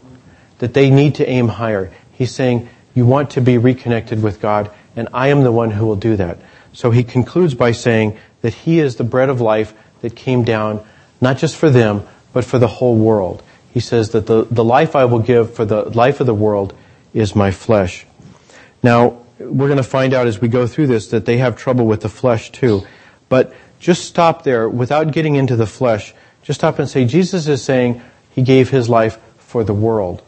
that 0.64 0.74
they 0.74 0.90
need 0.90 1.16
to 1.16 1.30
aim 1.30 1.50
higher, 1.50 1.92
He's 2.14 2.32
saying, 2.32 2.70
you 2.96 3.06
want 3.06 3.32
to 3.32 3.42
be 3.42 3.58
reconnected 3.58 4.24
with 4.24 4.40
God, 4.40 4.72
and 4.96 5.10
I 5.12 5.28
am 5.28 5.44
the 5.44 5.52
one 5.52 5.72
who 5.72 5.86
will 5.86 5.98
do 5.98 6.16
that. 6.16 6.38
So 6.72 6.90
he 6.90 7.04
concludes 7.04 7.54
by 7.54 7.74
saying 7.74 8.18
that 8.40 8.54
he 8.54 8.80
is 8.80 8.96
the 8.96 9.04
bread 9.04 9.28
of 9.28 9.42
life 9.42 9.74
that 10.00 10.16
came 10.16 10.46
down 10.46 10.86
not 11.20 11.38
just 11.38 11.58
for 11.58 11.70
them, 11.70 12.08
but 12.32 12.46
for 12.46 12.60
the 12.60 12.68
whole 12.68 12.96
world. 12.96 13.44
He 13.74 13.82
says 13.82 14.12
that 14.12 14.26
the, 14.26 14.46
the 14.46 14.64
life 14.64 14.96
I 14.96 15.04
will 15.04 15.20
give 15.20 15.54
for 15.54 15.66
the 15.66 15.84
life 15.90 16.22
of 16.22 16.28
the 16.28 16.34
world 16.34 16.74
is 17.14 17.36
my 17.36 17.52
flesh. 17.52 18.06
Now, 18.82 19.18
we're 19.40 19.68
going 19.68 19.76
to 19.76 19.84
find 19.84 20.14
out 20.14 20.28
as 20.28 20.40
we 20.40 20.48
go 20.48 20.66
through 20.66 20.88
this 20.88 21.08
that 21.08 21.26
they 21.26 21.40
have 21.40 21.58
trouble 21.58 21.86
with 21.86 22.00
the 22.00 22.10
flesh 22.10 22.54
too. 22.54 22.88
But 23.28 23.54
just 23.82 24.06
stop 24.06 24.46
there 24.46 24.70
without 24.70 25.12
getting 25.12 25.36
into 25.36 25.58
the 25.58 25.68
flesh. 25.68 26.14
Just 26.42 26.62
stop 26.62 26.80
and 26.80 26.88
say, 26.88 27.04
Jesus 27.04 27.50
is 27.50 27.62
saying 27.62 28.02
he 28.32 28.44
gave 28.44 28.70
his 28.70 28.88
life 28.88 29.20
for 29.40 29.66
the 29.66 29.74
world. 29.74 30.24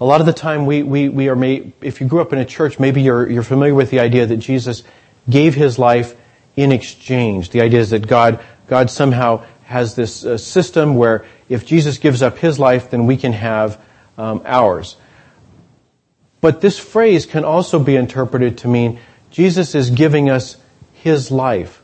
A 0.00 0.04
lot 0.04 0.20
of 0.20 0.26
the 0.26 0.32
time 0.32 0.66
we, 0.66 0.82
we, 0.82 1.08
we 1.08 1.28
are 1.28 1.36
made, 1.36 1.72
if 1.80 2.00
you 2.00 2.06
grew 2.06 2.20
up 2.20 2.32
in 2.32 2.38
a 2.38 2.44
church, 2.44 2.78
maybe 2.78 3.02
you're, 3.02 3.28
you're 3.28 3.42
familiar 3.42 3.74
with 3.74 3.90
the 3.90 3.98
idea 4.00 4.26
that 4.26 4.36
Jesus 4.36 4.84
gave 5.28 5.54
his 5.54 5.78
life 5.78 6.14
in 6.54 6.70
exchange. 6.70 7.50
The 7.50 7.62
idea 7.62 7.80
is 7.80 7.90
that 7.90 8.06
God, 8.06 8.44
God 8.68 8.90
somehow 8.90 9.44
has 9.64 9.96
this 9.96 10.24
uh, 10.24 10.38
system 10.38 10.94
where 10.94 11.24
if 11.48 11.66
Jesus 11.66 11.98
gives 11.98 12.22
up 12.22 12.38
his 12.38 12.58
life, 12.58 12.90
then 12.90 13.06
we 13.06 13.16
can 13.16 13.32
have 13.32 13.80
um, 14.16 14.42
ours. 14.44 14.96
But 16.40 16.60
this 16.60 16.78
phrase 16.78 17.26
can 17.26 17.44
also 17.44 17.78
be 17.78 17.96
interpreted 17.96 18.58
to 18.58 18.68
mean 18.68 19.00
Jesus 19.30 19.74
is 19.74 19.90
giving 19.90 20.30
us 20.30 20.56
his 20.92 21.30
life. 21.30 21.82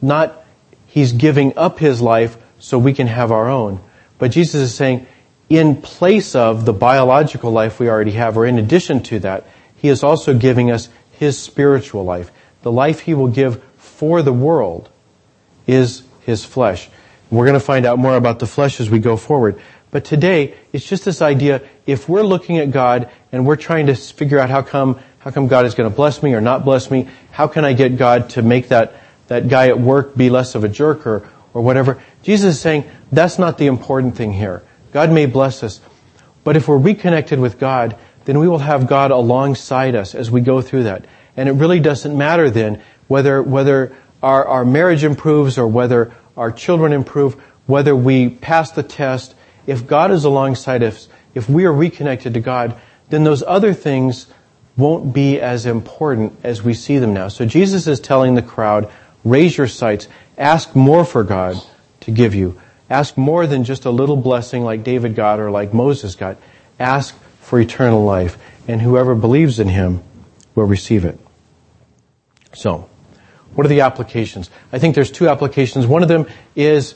Not 0.00 0.44
he's 0.86 1.12
giving 1.12 1.56
up 1.58 1.78
his 1.78 2.00
life 2.00 2.36
so 2.58 2.78
we 2.78 2.94
can 2.94 3.06
have 3.06 3.32
our 3.32 3.48
own. 3.48 3.80
But 4.18 4.30
Jesus 4.30 4.60
is 4.62 4.74
saying, 4.74 5.06
in 5.48 5.80
place 5.80 6.34
of 6.34 6.64
the 6.64 6.72
biological 6.72 7.52
life 7.52 7.78
we 7.78 7.88
already 7.88 8.12
have, 8.12 8.36
or 8.36 8.46
in 8.46 8.58
addition 8.58 9.02
to 9.04 9.20
that, 9.20 9.46
he 9.76 9.88
is 9.88 10.02
also 10.02 10.36
giving 10.36 10.70
us 10.70 10.88
his 11.12 11.38
spiritual 11.38 12.04
life. 12.04 12.30
The 12.62 12.72
life 12.72 13.00
he 13.00 13.14
will 13.14 13.28
give 13.28 13.62
for 13.76 14.22
the 14.22 14.32
world 14.32 14.88
is 15.66 16.02
his 16.22 16.44
flesh. 16.44 16.88
We're 17.30 17.46
going 17.46 17.58
to 17.58 17.64
find 17.64 17.86
out 17.86 17.98
more 17.98 18.16
about 18.16 18.38
the 18.38 18.46
flesh 18.46 18.80
as 18.80 18.90
we 18.90 18.98
go 18.98 19.16
forward. 19.16 19.60
But 19.90 20.04
today, 20.04 20.54
it's 20.72 20.86
just 20.86 21.04
this 21.04 21.22
idea, 21.22 21.62
if 21.86 22.08
we're 22.08 22.22
looking 22.22 22.58
at 22.58 22.70
God 22.70 23.10
and 23.32 23.46
we're 23.46 23.56
trying 23.56 23.86
to 23.86 23.94
figure 23.94 24.38
out 24.38 24.50
how 24.50 24.62
come, 24.62 25.00
how 25.20 25.30
come 25.30 25.46
God 25.46 25.64
is 25.64 25.74
going 25.74 25.88
to 25.88 25.94
bless 25.94 26.22
me 26.22 26.34
or 26.34 26.40
not 26.40 26.64
bless 26.64 26.90
me, 26.90 27.08
how 27.30 27.46
can 27.46 27.64
I 27.64 27.72
get 27.72 27.96
God 27.96 28.30
to 28.30 28.42
make 28.42 28.68
that, 28.68 28.94
that 29.28 29.48
guy 29.48 29.68
at 29.68 29.80
work 29.80 30.16
be 30.16 30.30
less 30.30 30.54
of 30.54 30.64
a 30.64 30.68
jerk 30.68 31.06
or, 31.06 31.28
or 31.54 31.62
whatever, 31.62 32.02
Jesus 32.22 32.56
is 32.56 32.60
saying, 32.60 32.84
that's 33.10 33.38
not 33.38 33.58
the 33.58 33.66
important 33.66 34.16
thing 34.16 34.32
here. 34.32 34.62
God 34.96 35.12
may 35.12 35.26
bless 35.26 35.62
us. 35.62 35.78
But 36.42 36.56
if 36.56 36.68
we're 36.68 36.78
reconnected 36.78 37.38
with 37.38 37.58
God, 37.58 37.98
then 38.24 38.38
we 38.38 38.48
will 38.48 38.60
have 38.60 38.86
God 38.86 39.10
alongside 39.10 39.94
us 39.94 40.14
as 40.14 40.30
we 40.30 40.40
go 40.40 40.62
through 40.62 40.84
that. 40.84 41.04
And 41.36 41.50
it 41.50 41.52
really 41.52 41.80
doesn't 41.80 42.16
matter 42.16 42.48
then 42.48 42.80
whether, 43.06 43.42
whether 43.42 43.94
our, 44.22 44.46
our 44.48 44.64
marriage 44.64 45.04
improves 45.04 45.58
or 45.58 45.66
whether 45.66 46.14
our 46.34 46.50
children 46.50 46.94
improve, 46.94 47.34
whether 47.66 47.94
we 47.94 48.30
pass 48.30 48.70
the 48.70 48.82
test. 48.82 49.34
If 49.66 49.86
God 49.86 50.12
is 50.12 50.24
alongside 50.24 50.82
us, 50.82 51.08
if 51.34 51.46
we 51.46 51.66
are 51.66 51.74
reconnected 51.74 52.32
to 52.32 52.40
God, 52.40 52.74
then 53.10 53.22
those 53.22 53.42
other 53.42 53.74
things 53.74 54.28
won't 54.78 55.12
be 55.12 55.38
as 55.42 55.66
important 55.66 56.38
as 56.42 56.62
we 56.62 56.72
see 56.72 56.96
them 56.96 57.12
now. 57.12 57.28
So 57.28 57.44
Jesus 57.44 57.86
is 57.86 58.00
telling 58.00 58.34
the 58.34 58.40
crowd, 58.40 58.90
raise 59.24 59.58
your 59.58 59.68
sights, 59.68 60.08
ask 60.38 60.74
more 60.74 61.04
for 61.04 61.22
God 61.22 61.62
to 62.00 62.10
give 62.10 62.34
you. 62.34 62.58
Ask 62.88 63.16
more 63.16 63.46
than 63.46 63.64
just 63.64 63.84
a 63.84 63.90
little 63.90 64.16
blessing 64.16 64.62
like 64.62 64.84
David 64.84 65.14
got 65.14 65.40
or 65.40 65.50
like 65.50 65.74
Moses 65.74 66.14
got. 66.14 66.36
Ask 66.78 67.16
for 67.40 67.60
eternal 67.60 68.04
life, 68.04 68.38
and 68.68 68.80
whoever 68.80 69.14
believes 69.14 69.58
in 69.58 69.68
him 69.68 70.02
will 70.54 70.64
receive 70.64 71.04
it. 71.04 71.18
So, 72.52 72.88
what 73.54 73.64
are 73.64 73.68
the 73.68 73.82
applications? 73.82 74.50
I 74.72 74.78
think 74.78 74.94
there's 74.94 75.10
two 75.10 75.28
applications. 75.28 75.86
One 75.86 76.02
of 76.02 76.08
them 76.08 76.26
is 76.54 76.94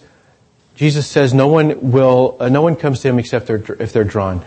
Jesus 0.80 1.06
says 1.06 1.34
no 1.34 1.48
one 1.48 1.90
will, 1.90 2.36
uh, 2.40 2.48
no 2.48 2.62
one 2.62 2.76
comes 2.76 3.00
to 3.00 3.08
him 3.08 3.18
except 3.18 3.46
they're, 3.46 3.62
if 3.78 3.92
they're 3.92 4.04
drawn. 4.04 4.42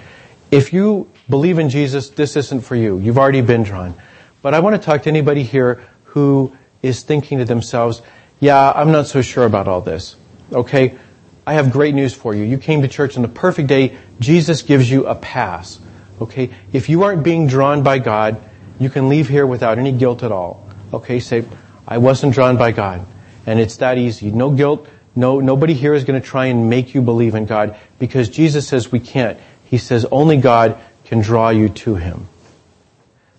If 0.50 0.74
you 0.74 1.10
believe 1.30 1.60
in 1.60 1.70
Jesus, 1.70 2.10
this 2.10 2.36
isn't 2.36 2.62
for 2.62 2.76
you. 2.76 2.98
You've 2.98 3.18
already 3.18 3.42
been 3.42 3.64
drawn. 3.64 3.96
But 4.42 4.54
I 4.54 4.60
want 4.60 4.76
to 4.76 4.84
talk 4.84 5.04
to 5.04 5.10
anybody 5.10 5.44
here 5.44 5.86
who 6.06 6.56
is 6.82 7.04
thinking 7.04 7.40
to 7.40 7.46
themselves, 7.46 8.02
yeah, 8.40 8.72
I'm 8.76 8.92
not 8.92 9.08
so 9.08 9.22
sure 9.22 9.46
about 9.46 9.68
all 9.68 9.82
this. 9.82 10.16
Okay? 10.52 10.98
I 11.46 11.54
have 11.54 11.72
great 11.72 11.94
news 11.94 12.14
for 12.14 12.34
you. 12.34 12.44
You 12.44 12.58
came 12.58 12.82
to 12.84 12.88
church 12.88 13.16
on 13.16 13.22
the 13.22 13.28
perfect 13.28 13.68
day. 13.68 13.98
Jesus 14.20 14.62
gives 14.62 14.90
you 14.90 15.08
a 15.08 15.16
pass. 15.16 15.80
Okay? 16.22 16.52
If 16.72 16.90
you 16.90 17.04
aren't 17.04 17.24
being 17.24 17.48
drawn 17.48 17.84
by 17.84 18.00
God, 18.00 18.42
you 18.80 18.90
can 18.90 19.10
leave 19.10 19.28
here 19.28 19.46
without 19.46 19.78
any 19.78 19.92
guilt 19.92 20.24
at 20.24 20.32
all. 20.32 20.68
Okay? 20.94 21.20
Say, 21.20 21.44
I 21.88 21.98
wasn't 21.98 22.34
drawn 22.34 22.58
by 22.58 22.72
God. 22.72 23.06
And 23.46 23.60
it's 23.60 23.78
that 23.78 23.98
easy. 23.98 24.32
No 24.32 24.52
guilt. 24.52 24.88
No, 25.16 25.42
nobody 25.42 25.74
here 25.74 25.94
is 25.94 26.06
going 26.06 26.20
to 26.20 26.26
try 26.26 26.48
and 26.48 26.70
make 26.70 26.96
you 26.96 27.02
believe 27.02 27.36
in 27.36 27.46
God 27.46 27.78
because 28.00 28.30
Jesus 28.30 28.68
says 28.68 28.92
we 28.92 29.00
can't. 29.00 29.38
He 29.66 29.78
says 29.78 30.06
only 30.06 30.38
God 30.38 30.80
can 31.06 31.22
draw 31.22 31.50
you 31.50 31.70
to 31.70 31.96
Him. 31.96 32.28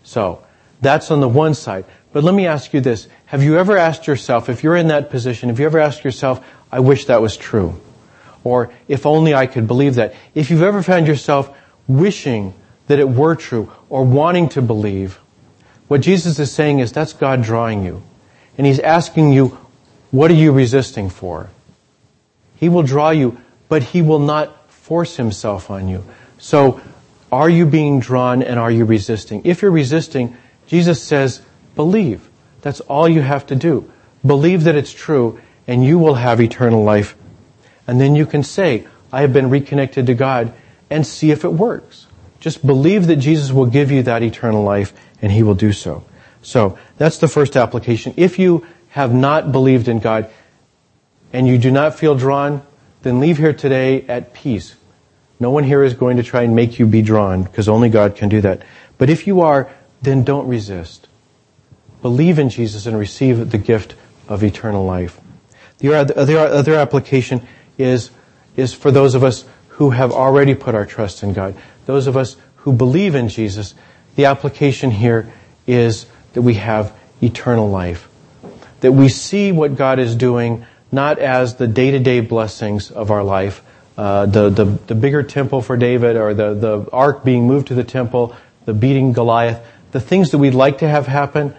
So, 0.05 0.45
that's 0.81 1.11
on 1.11 1.21
the 1.21 1.29
one 1.29 1.55
side. 1.55 1.87
But 2.13 2.23
let 2.23 2.35
me 2.35 2.47
ask 2.47 2.73
you 2.75 2.81
this. 2.81 3.09
Have 3.27 3.43
you 3.43 3.59
ever 3.59 3.77
asked 3.77 4.07
yourself, 4.07 4.49
if 4.49 4.63
you're 4.63 4.77
in 4.77 4.89
that 4.89 5.11
position, 5.11 5.49
have 5.49 5.59
you 5.59 5.67
ever 5.67 5.81
asked 5.81 6.05
yourself, 6.05 6.45
I 6.71 6.81
wish 6.81 7.07
that 7.07 7.23
was 7.23 7.37
true? 7.37 7.81
Or, 8.45 8.71
if 8.89 9.07
only 9.07 9.35
I 9.35 9.47
could 9.47 9.67
believe 9.67 9.95
that? 9.97 10.15
If 10.35 10.51
you've 10.51 10.63
ever 10.63 10.83
found 10.83 11.07
yourself 11.07 11.51
wishing 11.89 12.55
that 12.87 12.99
it 12.99 13.09
were 13.09 13.35
true 13.35 13.73
or 13.89 14.05
wanting 14.05 14.51
to 14.51 14.63
believe, 14.63 15.19
what 15.89 16.03
Jesus 16.03 16.39
is 16.39 16.53
saying 16.53 16.81
is 16.81 16.93
that's 16.93 17.15
God 17.15 17.43
drawing 17.43 17.85
you. 17.85 18.03
And 18.57 18.67
He's 18.67 18.81
asking 18.81 19.33
you, 19.33 19.59
what 20.11 20.31
are 20.31 20.35
you 20.35 20.53
resisting 20.53 21.11
for? 21.11 21.51
He 22.57 22.69
will 22.69 22.83
draw 22.83 23.11
you, 23.11 23.39
but 23.69 23.83
He 23.83 24.03
will 24.03 24.21
not 24.21 24.71
force 24.71 25.17
Himself 25.17 25.71
on 25.71 25.89
you. 25.89 26.05
So, 26.39 26.81
are 27.33 27.51
you 27.51 27.67
being 27.67 27.99
drawn 27.99 28.43
and 28.43 28.61
are 28.61 28.71
you 28.71 28.85
resisting? 28.85 29.43
If 29.45 29.63
you're 29.63 29.71
resisting, 29.73 30.37
Jesus 30.67 31.03
says, 31.03 31.43
believe. 31.75 32.29
That's 32.63 32.81
all 32.81 33.09
you 33.09 33.23
have 33.23 33.47
to 33.47 33.57
do. 33.57 33.91
Believe 34.25 34.65
that 34.65 34.77
it's 34.77 34.93
true 34.93 35.41
and 35.67 35.85
you 35.85 35.99
will 35.99 36.15
have 36.15 36.41
eternal 36.41 36.85
life. 36.85 37.17
And 37.87 38.01
then 38.01 38.15
you 38.15 38.27
can 38.27 38.43
say, 38.43 38.87
I 39.13 39.21
have 39.21 39.33
been 39.33 39.51
reconnected 39.51 40.07
to 40.07 40.15
God 40.15 40.53
and 40.91 41.07
see 41.07 41.31
if 41.31 41.45
it 41.45 41.53
works. 41.53 42.07
Just 42.41 42.67
believe 42.67 43.07
that 43.07 43.17
Jesus 43.17 43.53
will 43.53 43.67
give 43.67 43.91
you 43.91 44.03
that 44.03 44.23
eternal 44.23 44.63
life 44.63 44.93
and 45.23 45.33
he 45.33 45.43
will 45.43 45.55
do 45.55 45.73
so. 45.73 46.05
So 46.43 46.79
that's 46.99 47.19
the 47.19 47.29
first 47.29 47.57
application. 47.57 48.15
If 48.17 48.39
you 48.39 48.67
have 48.91 49.15
not 49.15 49.51
believed 49.51 49.89
in 49.89 49.99
God 49.99 50.31
and 51.33 51.49
you 51.49 51.59
do 51.59 51.71
not 51.71 51.99
feel 51.99 52.15
drawn, 52.15 52.63
then 53.03 53.21
leave 53.21 53.39
here 53.39 53.53
today 53.53 54.03
at 54.09 54.35
peace. 54.35 54.75
No 55.41 55.51
one 55.51 55.65
here 55.65 55.83
is 55.83 55.95
going 55.95 56.19
to 56.19 56.23
try 56.23 56.43
and 56.43 56.55
make 56.55 56.79
you 56.79 56.87
be 56.87 57.03
drawn 57.03 57.43
because 57.43 57.69
only 57.69 57.89
God 57.89 58.17
can 58.17 58.29
do 58.29 58.41
that. 58.43 58.63
But 58.99 59.11
if 59.11 59.27
you 59.27 59.41
are, 59.41 59.71
then 60.03 60.23
don't 60.23 60.47
resist. 60.47 61.09
Believe 62.03 62.39
in 62.39 62.51
Jesus 62.51 62.87
and 62.87 62.99
receive 62.99 63.51
the 63.51 63.59
gift 63.59 63.95
of 64.29 64.45
eternal 64.45 64.85
life. 64.85 65.21
The 65.79 65.95
other, 65.95 66.39
other 66.39 66.75
application 66.75 67.47
is, 67.79 68.11
is 68.57 68.73
for 68.73 68.91
those 68.91 69.15
of 69.15 69.25
us 69.25 69.45
who 69.69 69.91
have 69.91 70.13
already 70.13 70.55
put 70.55 70.75
our 70.75 70.87
trust 70.87 71.23
in 71.23 71.33
God. 71.33 71.55
Those 71.87 72.07
of 72.07 72.17
us 72.17 72.37
who 72.57 72.73
believe 72.73 73.15
in 73.15 73.29
Jesus, 73.29 73.75
the 74.17 74.27
application 74.27 74.91
here 74.91 75.33
is 75.67 76.07
that 76.33 76.43
we 76.43 76.55
have 76.55 76.97
eternal 77.23 77.69
life. 77.69 78.09
That 78.81 78.93
we 78.93 79.09
see 79.09 79.53
what 79.53 79.77
God 79.77 79.99
is 79.99 80.15
doing 80.15 80.67
not 80.93 81.19
as 81.19 81.57
the 81.57 81.67
day-to-day 81.67 82.21
blessings 82.21 82.91
of 82.91 83.11
our 83.11 83.25
life, 83.25 83.63
uh, 83.99 84.27
the, 84.27 84.49
the, 84.49 84.65
the 84.65 84.95
bigger 84.95 85.23
temple 85.23 85.61
for 85.61 85.77
David 85.77 86.17
or 86.17 86.35
the, 86.35 86.55
the 86.55 86.91
ark 86.93 87.25
being 87.25 87.47
moved 87.47 87.69
to 87.69 87.75
the 87.75 87.85
temple, 87.85 88.37
the 88.65 88.75
beating 88.75 89.13
Goliath, 89.13 89.65
the 89.91 90.01
things 90.01 90.31
that 90.31 90.39
we'd 90.39 90.55
like 90.55 90.79
to 90.79 90.89
have 90.89 91.07
happen, 91.07 91.55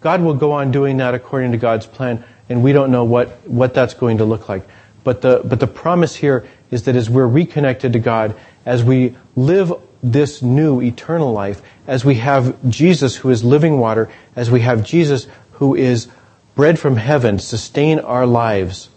God 0.00 0.22
will 0.22 0.34
go 0.34 0.52
on 0.52 0.70
doing 0.70 0.98
that 0.98 1.14
according 1.14 1.52
to 1.52 1.58
God's 1.58 1.86
plan, 1.86 2.22
and 2.48 2.62
we 2.62 2.72
don't 2.72 2.92
know 2.92 3.04
what, 3.04 3.48
what 3.48 3.74
that's 3.74 3.94
going 3.94 4.18
to 4.18 4.24
look 4.24 4.48
like. 4.48 4.62
But 5.06 5.22
the, 5.22 5.40
but 5.44 5.60
the 5.60 5.68
promise 5.68 6.16
here 6.16 6.48
is 6.72 6.82
that 6.82 6.96
as 6.96 7.08
we're 7.08 7.28
reconnected 7.28 7.92
to 7.92 8.00
God, 8.00 8.34
as 8.64 8.82
we 8.82 9.14
live 9.36 9.72
this 10.02 10.42
new 10.42 10.80
eternal 10.80 11.32
life, 11.32 11.62
as 11.86 12.04
we 12.04 12.16
have 12.16 12.56
Jesus 12.68 13.14
who 13.14 13.30
is 13.30 13.44
living 13.44 13.78
water, 13.78 14.10
as 14.34 14.50
we 14.50 14.62
have 14.62 14.82
Jesus 14.82 15.28
who 15.52 15.76
is 15.76 16.08
bread 16.56 16.76
from 16.76 16.96
heaven, 16.96 17.38
sustain 17.38 18.00
our 18.00 18.26
lives, 18.26 18.88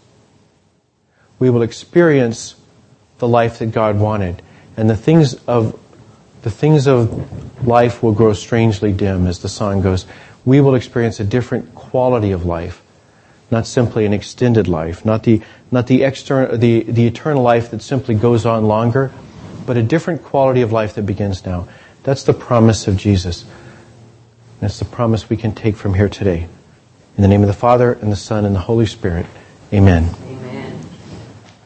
we 1.38 1.48
will 1.48 1.62
experience 1.62 2.56
the 3.18 3.28
life 3.28 3.60
that 3.60 3.66
God 3.66 4.00
wanted. 4.00 4.42
And 4.76 4.90
the 4.90 4.96
things 4.96 5.34
of 5.46 5.78
the 6.42 6.50
things 6.50 6.88
of 6.88 7.64
life 7.64 8.02
will 8.02 8.14
grow 8.14 8.32
strangely 8.32 8.92
dim, 8.92 9.28
as 9.28 9.38
the 9.38 9.48
song 9.48 9.80
goes. 9.80 10.06
We 10.44 10.60
will 10.60 10.74
experience 10.74 11.20
a 11.20 11.24
different 11.24 11.76
quality 11.76 12.32
of 12.32 12.44
life, 12.44 12.82
not 13.50 13.66
simply 13.66 14.06
an 14.06 14.12
extended 14.12 14.68
life, 14.68 15.04
not 15.04 15.24
the 15.24 15.42
not 15.70 15.86
the 15.86 16.02
external 16.02 16.56
the, 16.56 16.82
the 16.82 17.06
eternal 17.06 17.42
life 17.42 17.70
that 17.70 17.82
simply 17.82 18.14
goes 18.14 18.46
on 18.46 18.64
longer, 18.64 19.12
but 19.66 19.76
a 19.76 19.82
different 19.82 20.22
quality 20.22 20.62
of 20.62 20.72
life 20.72 20.94
that 20.94 21.02
begins 21.02 21.44
now. 21.44 21.68
That's 22.02 22.24
the 22.24 22.32
promise 22.32 22.88
of 22.88 22.96
Jesus. 22.96 23.44
That's 24.60 24.78
the 24.78 24.84
promise 24.84 25.28
we 25.28 25.36
can 25.36 25.54
take 25.54 25.76
from 25.76 25.94
here 25.94 26.08
today. 26.08 26.48
In 27.16 27.22
the 27.22 27.28
name 27.28 27.42
of 27.42 27.48
the 27.48 27.54
Father, 27.54 27.92
and 27.92 28.12
the 28.12 28.16
Son, 28.16 28.44
and 28.44 28.54
the 28.54 28.60
Holy 28.60 28.86
Spirit. 28.86 29.26
Amen. 29.72 30.29